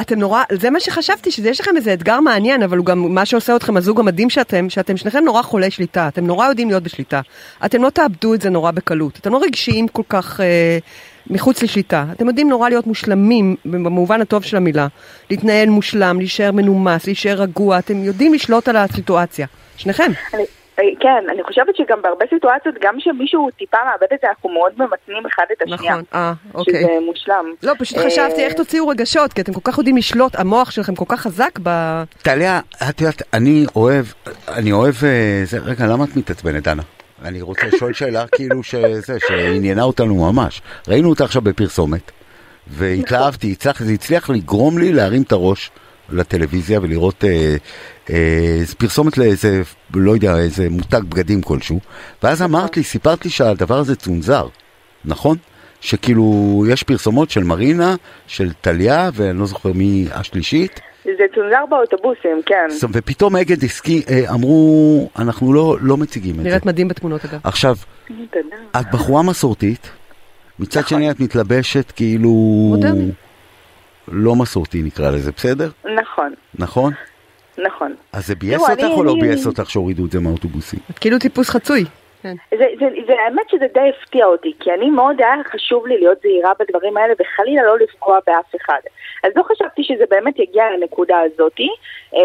אתם 0.00 0.18
נורא, 0.18 0.42
זה 0.52 0.70
מה 0.70 0.80
שחשבתי, 0.80 1.30
שיש 1.30 1.60
לכם 1.60 1.76
איזה 1.76 1.92
אתגר 1.92 2.20
מעניין, 2.20 2.62
אבל 2.62 2.76
הוא 2.76 2.86
גם 2.86 3.14
מה 3.14 3.26
שעושה 3.26 3.56
אתכם 3.56 3.76
הזוג 3.76 4.00
המדהים 4.00 4.30
שאתם, 4.30 4.70
שאתם 4.70 4.96
שניכם 4.96 5.24
נורא 5.24 5.42
חולי 5.42 5.70
שליטה, 5.70 6.08
אתם 6.08 6.26
נורא 6.26 6.46
יודעים 6.46 6.68
להיות 6.68 6.82
בשליטה. 6.82 7.20
אתם 7.64 7.82
לא 7.82 7.90
תאבדו 7.90 8.34
את 8.34 8.40
זה 8.40 8.50
נורא 8.50 8.70
בקלות, 8.70 9.18
אתם 9.18 9.32
לא 9.32 9.40
רגשיים 9.42 9.88
כל 9.88 10.02
כך 10.08 10.40
אה, 10.40 10.78
מחוץ 11.30 11.62
לשליטה. 11.62 12.04
אתם 12.12 12.28
יודעים 12.28 12.48
נורא 12.48 12.68
להיות 12.68 12.86
מושלמים, 12.86 13.56
במובן 13.64 14.20
הטוב 14.20 14.44
של 14.44 14.56
המילה. 14.56 14.86
להתנהל 15.30 15.68
מושלם, 15.68 16.18
להישאר 16.18 16.52
מנומס, 16.52 17.06
להישאר 17.06 17.34
רגוע, 17.34 17.78
אתם 17.78 18.04
יודעים 18.04 18.34
לשלוט 18.34 18.68
על 18.68 18.76
הסיטואציה. 18.76 19.46
שניכם. 19.76 20.12
אני, 20.34 20.44
כן, 21.00 21.24
אני 21.32 21.42
חושבת 21.42 21.76
שגם 21.76 22.02
בהרבה 22.02 22.24
סיטואציות, 22.34 22.74
גם 22.80 22.94
כשמישהו 22.98 23.50
טיפה 23.58 23.76
מאבד 23.84 24.06
את 24.14 24.18
זה, 24.22 24.28
אנחנו 24.28 24.48
מאוד 24.48 24.72
ממתנים 24.78 25.26
אחד 25.26 25.44
את 25.52 25.62
השנייה. 25.62 25.92
נכון, 25.92 26.04
אה, 26.14 26.32
אוקיי. 26.54 26.74
שזה 26.74 26.92
מושלם. 27.06 27.44
לא, 27.62 27.72
פשוט 27.78 27.98
אה, 27.98 28.06
חשבתי 28.06 28.44
איך 28.44 28.52
תוציאו 28.52 28.88
רגשות, 28.88 29.32
כי 29.32 29.40
אתם 29.40 29.52
כל 29.52 29.60
כך 29.64 29.78
יודעים 29.78 29.96
לשלוט, 29.96 30.36
המוח 30.36 30.70
שלכם 30.70 30.94
כל 30.94 31.04
כך 31.08 31.20
חזק 31.20 31.58
ב... 31.62 31.70
טליה, 32.22 32.60
את 32.90 33.00
יודעת, 33.00 33.22
אני 33.34 33.64
אוהב, 33.76 34.04
אני 34.48 34.72
אוהב, 34.72 34.94
אה, 35.04 35.42
זה, 35.44 35.58
רגע, 35.58 35.86
למה 35.86 36.04
את 36.04 36.16
מתעצבנת, 36.16 36.62
דנה? 36.62 36.82
אני 37.24 37.42
רוצה 37.42 37.66
לשאול 37.66 37.92
שאלה 37.92 38.24
כאילו 38.36 38.62
שזה, 38.62 39.18
שעניינה 39.28 39.82
אותנו 39.82 40.32
ממש. 40.32 40.62
ראינו 40.88 41.10
אותה 41.10 41.24
עכשיו 41.24 41.42
בפרסומת, 41.42 42.10
והתלהבתי, 42.66 43.52
הצלח, 43.52 43.82
זה 43.82 43.92
הצליח 43.92 44.30
לגרום 44.30 44.78
לי 44.78 44.92
להרים 44.92 45.22
את 45.22 45.32
הראש 45.32 45.70
לטלוויזיה 46.12 46.80
ולראות 46.82 47.24
אה, 47.24 47.56
אה, 48.10 48.62
פרסומת 48.78 49.18
לאיזה, 49.18 49.62
לא 49.94 50.10
יודע, 50.10 50.38
איזה 50.38 50.70
מותג 50.70 51.00
בגדים 51.08 51.42
כלשהו, 51.42 51.80
ואז 52.22 52.42
אמרת 52.42 52.76
לי, 52.76 52.82
סיפרת 52.82 53.24
לי 53.24 53.30
שהדבר 53.30 53.78
הזה 53.78 53.96
צונזר, 53.96 54.46
נכון? 55.04 55.36
שכאילו, 55.80 56.64
יש 56.68 56.82
פרסומות 56.82 57.30
של 57.30 57.44
מרינה, 57.44 57.94
של 58.26 58.52
טליה, 58.52 59.10
ואני 59.14 59.38
לא 59.38 59.46
זוכר 59.46 59.72
מי 59.72 60.06
השלישית, 60.12 60.80
זה 61.04 61.24
צונזר 61.34 61.66
באוטובוסים, 61.70 62.40
כן. 62.46 62.68
ופתאום 62.92 63.36
אגד 63.36 63.64
עסקי 63.64 64.02
אה, 64.10 64.34
אמרו, 64.34 65.10
אנחנו 65.18 65.52
לא, 65.52 65.76
לא 65.80 65.96
מציגים 65.96 66.34
את 66.34 66.42
זה. 66.42 66.48
נראית 66.48 66.66
מדהים 66.66 66.88
בתמונות 66.88 67.24
אגב. 67.24 67.40
עכשיו. 67.44 67.76
את 68.76 68.86
בחורה 68.92 69.22
מסורתית, 69.22 69.90
מצד 70.58 70.80
נכון. 70.80 70.98
שני 70.98 71.10
את 71.10 71.20
מתלבשת 71.20 71.92
כאילו... 71.96 72.30
מודרני. 72.68 73.10
לא 74.10 74.34
מסורתי 74.36 74.82
נקרא 74.82 75.10
לזה, 75.10 75.32
בסדר? 75.32 75.68
נכון, 75.84 76.34
נכון? 76.58 76.92
נכון. 77.58 77.94
אז 78.12 78.26
זה 78.26 78.34
ביאס 78.34 78.70
אותך 78.70 78.82
אני- 78.84 78.92
או 78.94 79.04
לא 79.04 79.12
אני- 79.12 79.20
ביאס 79.20 79.46
אותך 79.46 79.70
שהורידו 79.70 80.06
את 80.06 80.10
זה 80.10 80.20
מהאוטובוסים? 80.20 80.80
את 80.90 80.98
כאילו 80.98 81.18
טיפוס 81.18 81.50
חצוי. 81.50 81.84
כן. 82.22 82.34
זה, 82.50 82.64
זה, 82.80 82.86
זה 83.06 83.12
האמת 83.26 83.50
שזה 83.50 83.66
די 83.74 83.80
הפתיע 83.96 84.26
אותי, 84.26 84.52
כי 84.60 84.70
אני 84.72 84.90
מאוד 84.90 85.16
היה 85.20 85.34
חשוב 85.52 85.86
לי 85.86 85.98
להיות 85.98 86.18
זהירה 86.22 86.52
בדברים 86.60 86.96
האלה 86.96 87.14
וחלילה 87.20 87.62
לא 87.62 87.78
לפגוע 87.78 88.18
באף 88.26 88.54
אחד. 88.62 88.80
אז 89.24 89.32
לא 89.36 89.42
חשבתי 89.42 89.82
שזה 89.84 90.04
באמת 90.10 90.38
יגיע 90.38 90.64
לנקודה 90.76 91.16
הזאתי, 91.20 91.68
אמ, 92.14 92.18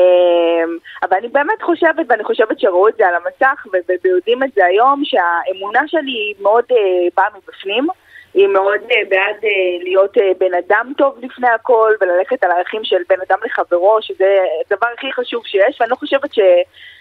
אבל 1.04 1.18
אני 1.18 1.27
באמת 1.27 1.62
חושבת, 1.62 2.06
ואני 2.10 2.24
חושבת 2.24 2.60
שראו 2.60 2.88
את 2.88 2.94
זה 2.98 3.08
על 3.08 3.13
המסך 3.15 3.65
ויודעים 4.04 4.44
את 4.44 4.50
זה 4.56 4.65
היום, 4.65 5.01
שהאמונה 5.06 5.80
שלי 5.88 6.34
מאוד 6.42 6.63
אה, 6.72 6.77
באה 7.18 7.25
מבפנים. 7.38 7.88
היא 8.36 8.48
מאוד 8.48 8.80
אה, 8.92 9.01
בעד 9.10 9.39
אה, 9.44 9.84
להיות 9.84 10.18
אה, 10.18 10.32
בן 10.39 10.54
אדם 10.54 10.94
טוב 10.98 11.15
לפני 11.22 11.48
הכל 11.48 11.92
וללכת 12.01 12.44
על 12.44 12.51
ערכים 12.51 12.82
של 12.84 13.01
בן 13.10 13.15
אדם 13.30 13.38
לחברו, 13.46 13.98
שזה 14.01 14.38
הדבר 14.65 14.88
הכי 14.98 15.13
חשוב 15.13 15.42
שיש, 15.46 15.77
ואני 15.80 15.92
לא 15.92 15.96
חושבת 15.96 16.34
ש, 16.34 16.39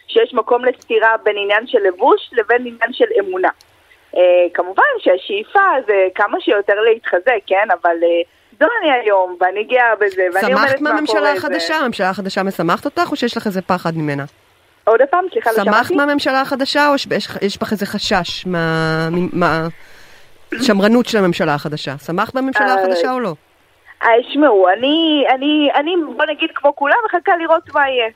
שיש 0.08 0.34
מקום 0.34 0.64
לסתירה 0.64 1.16
בין 1.24 1.36
עניין 1.38 1.66
של 1.66 1.78
לבוש 1.78 2.30
לבין 2.32 2.60
עניין 2.60 2.92
של 2.92 3.04
אמונה. 3.20 3.48
אה, 4.16 4.20
כמובן 4.54 4.82
שהשאיפה 4.98 5.60
זה 5.86 6.06
כמה 6.14 6.40
שיותר 6.40 6.80
להתחזק, 6.80 7.40
כן? 7.46 7.68
אבל 7.82 7.96
זו 8.60 8.66
אני 8.80 8.92
היום, 8.92 9.36
ואני 9.40 9.64
גאה 9.64 9.94
בזה, 10.00 10.26
ואני 10.34 10.52
עומדת 10.52 10.68
שמחת 10.68 10.80
מאחורי 10.80 10.94
מהממשלה 10.94 11.20
זה. 11.20 11.32
החדשה? 11.32 11.76
הממשלה 11.76 12.10
החדשה 12.10 12.42
משמחת 12.42 12.84
אותך 12.84 13.10
או 13.10 13.16
שיש 13.16 13.36
לך 13.36 13.46
איזה 13.46 13.62
פחד 13.62 13.96
ממנה? 13.96 14.24
עוד 14.84 15.00
פעם, 15.10 15.24
סליחה, 15.32 15.50
לא 15.50 15.64
שמחת 15.64 15.86
שמעתי? 15.86 15.94
מהממשלה 15.94 16.40
החדשה 16.40 16.88
או 16.88 16.98
שיש 16.98 17.28
יש 17.42 17.58
בך 17.58 17.72
איזה 17.72 17.86
חשש 17.86 18.44
מהשמרנות 20.52 21.06
של 21.06 21.18
הממשלה 21.18 21.54
החדשה? 21.54 21.98
שמחת 21.98 22.34
בממשלה 22.34 22.66
אה, 22.66 22.74
החדשה 22.74 23.12
או 23.12 23.20
לא? 23.20 23.34
אה, 24.02 24.08
שמעו, 24.32 24.68
אני, 24.78 25.24
אני, 25.34 25.68
אני, 25.74 25.90
בוא 26.16 26.24
נגיד 26.24 26.50
כמו 26.54 26.76
כולם, 26.76 26.96
מחכה 27.06 27.36
לראות 27.36 27.74
מה 27.74 27.88
יהיה. 27.88 28.08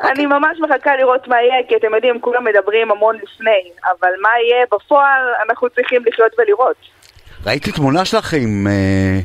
אוקיי. 0.00 0.12
אני 0.12 0.26
ממש 0.26 0.58
מחכה 0.60 0.96
לראות 0.96 1.28
מה 1.28 1.36
יהיה, 1.36 1.68
כי 1.68 1.76
אתם 1.76 1.94
יודעים, 1.94 2.20
כולם 2.20 2.44
מדברים 2.44 2.90
המון 2.90 3.16
לפני, 3.16 3.70
אבל 3.84 4.10
מה 4.22 4.28
יהיה 4.44 4.66
בפועל, 4.72 5.22
אנחנו 5.48 5.68
צריכים 5.70 6.02
לחיות 6.06 6.32
ולראות. 6.38 6.76
ראיתי 7.46 7.72
תמונה 7.72 8.04
שלך 8.04 8.34
עם 8.34 8.66
אה, 8.66 9.20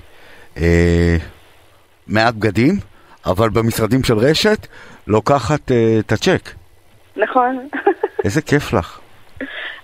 אה, 0.58 1.18
מעט 2.08 2.34
בגדים, 2.34 2.74
אבל 3.26 3.50
במשרדים 3.50 4.04
של 4.04 4.18
רשת 4.18 4.68
לוקחת 5.08 5.72
אה, 5.72 5.96
את 6.00 6.12
הצ'ק. 6.12 6.50
נכון? 7.16 7.68
איזה 8.26 8.42
כיף 8.42 8.74
לך. 8.74 9.00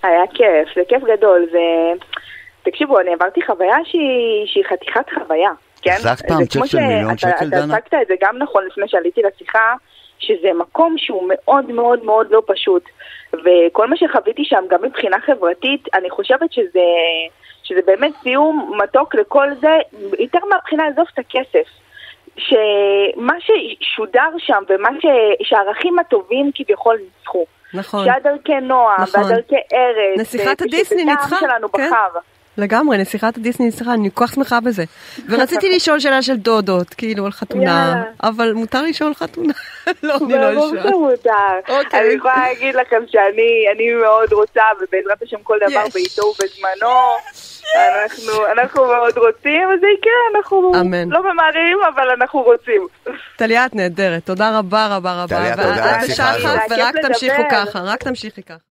היה 0.02 0.26
כיף, 0.34 0.74
זה 0.76 0.82
כיף 0.88 1.02
גדול, 1.04 1.46
זה... 1.52 1.58
תקשיבו, 2.62 3.00
אני 3.00 3.12
עברתי 3.12 3.40
חוויה 3.46 3.76
שהיא, 3.84 4.46
שהיא 4.46 4.64
חתיכת 4.64 5.10
חוויה, 5.14 5.50
כן? 5.82 5.90
החזקת 5.90 6.28
פעם 6.28 6.44
צ'ק 6.44 6.64
של 6.66 6.78
מיליון 6.78 7.18
שקל, 7.18 7.30
אתה 7.30 7.44
דנה? 7.44 7.76
הצגת 7.76 7.94
את 8.02 8.06
זה 8.08 8.14
גם 8.20 8.38
נכון 8.38 8.66
לפני 8.66 8.88
שעליתי 8.88 9.22
לשיחה, 9.22 9.74
שזה 10.18 10.48
מקום 10.58 10.94
שהוא 10.98 11.28
מאוד 11.28 11.70
מאוד 11.70 12.04
מאוד 12.04 12.30
לא 12.30 12.42
פשוט, 12.46 12.84
וכל 13.32 13.88
מה 13.88 13.96
שחוויתי 13.96 14.44
שם, 14.44 14.64
גם 14.70 14.82
מבחינה 14.82 15.16
חברתית, 15.20 15.88
אני 15.94 16.10
חושבת 16.10 16.52
שזה, 16.52 16.86
שזה 17.62 17.80
באמת 17.86 18.12
סיום 18.22 18.78
מתוק 18.82 19.14
לכל 19.14 19.48
זה, 19.60 19.78
יותר 20.18 20.38
מהבחינה 20.50 20.86
עזוב 20.86 21.06
את 21.14 21.18
הכסף. 21.18 21.68
שמה 22.36 23.34
ששודר 23.40 24.28
שם 24.38 24.62
ומה 24.68 24.88
ש... 25.00 25.06
שהערכים 25.42 25.98
הטובים 25.98 26.50
כביכול 26.54 26.96
ניצחו. 26.96 27.46
נכון. 27.74 28.04
שהיה 28.04 28.20
דרכי 28.24 28.60
נועם, 28.60 29.00
נכון. 29.02 29.22
והדרכי 29.22 29.54
ארץ. 29.72 30.18
נסיכת 30.20 30.62
הדיסני 30.62 31.04
ניצחה, 31.04 31.36
שלנו 31.40 31.72
כן. 31.72 31.88
בחר. 31.90 32.18
לגמרי, 32.58 32.98
נסיכת 32.98 33.36
הדיסני 33.36 33.66
ניצחה, 33.66 33.94
אני 33.94 34.10
כל 34.14 34.26
כך 34.26 34.34
שמחה 34.34 34.60
בזה. 34.60 34.84
ורציתי 35.28 35.70
לשאול 35.76 36.00
שאלה 36.00 36.22
של 36.22 36.36
דודות, 36.36 36.94
כאילו 36.94 37.26
על 37.26 37.32
חתונה. 37.32 38.04
אבל 38.22 38.52
מותר 38.52 38.82
לשאול 38.82 39.14
חתונה. 39.14 39.52
לא, 40.02 40.16
אני 40.16 40.32
לא 40.32 40.54
ברור 40.54 40.74
אשאל. 40.74 40.90
שמותר. 40.90 41.30
אוקיי. 41.68 42.00
אני 42.00 42.14
יכולה 42.14 42.36
להגיד 42.36 42.74
לכם 42.74 43.02
שאני 43.08 43.64
אני 43.74 43.94
מאוד 43.94 44.32
רוצה, 44.32 44.62
ובעזרת 44.76 45.22
השם 45.22 45.42
כל 45.42 45.58
דבר. 45.68 45.84
בעיתו 45.94 46.22
ובזמנו. 46.22 46.90
אנחנו, 47.76 48.46
אנחנו 48.52 48.86
מאוד 48.86 49.18
רוצים, 49.18 49.68
וזה 49.68 49.86
יקרה, 49.98 50.12
אנחנו. 50.36 50.72
לא 51.10 51.32
ממהרים, 51.32 51.78
אבל 51.94 52.10
אנחנו 52.10 52.42
רוצים. 52.42 52.86
טליה, 53.36 53.66
את 53.66 53.74
נהדרת, 53.74 54.26
תודה 54.26 54.58
רבה 54.58 54.96
רבה 54.96 55.22
רבה. 55.22 55.36
טליה, 55.36 55.56
תודה. 55.56 55.98
ורק 56.70 56.94
תמשיכו. 57.02 57.42
ככה, 57.50 57.80
רק 57.80 58.02
תמשיכי 58.02 58.42
ככה. 58.42 58.71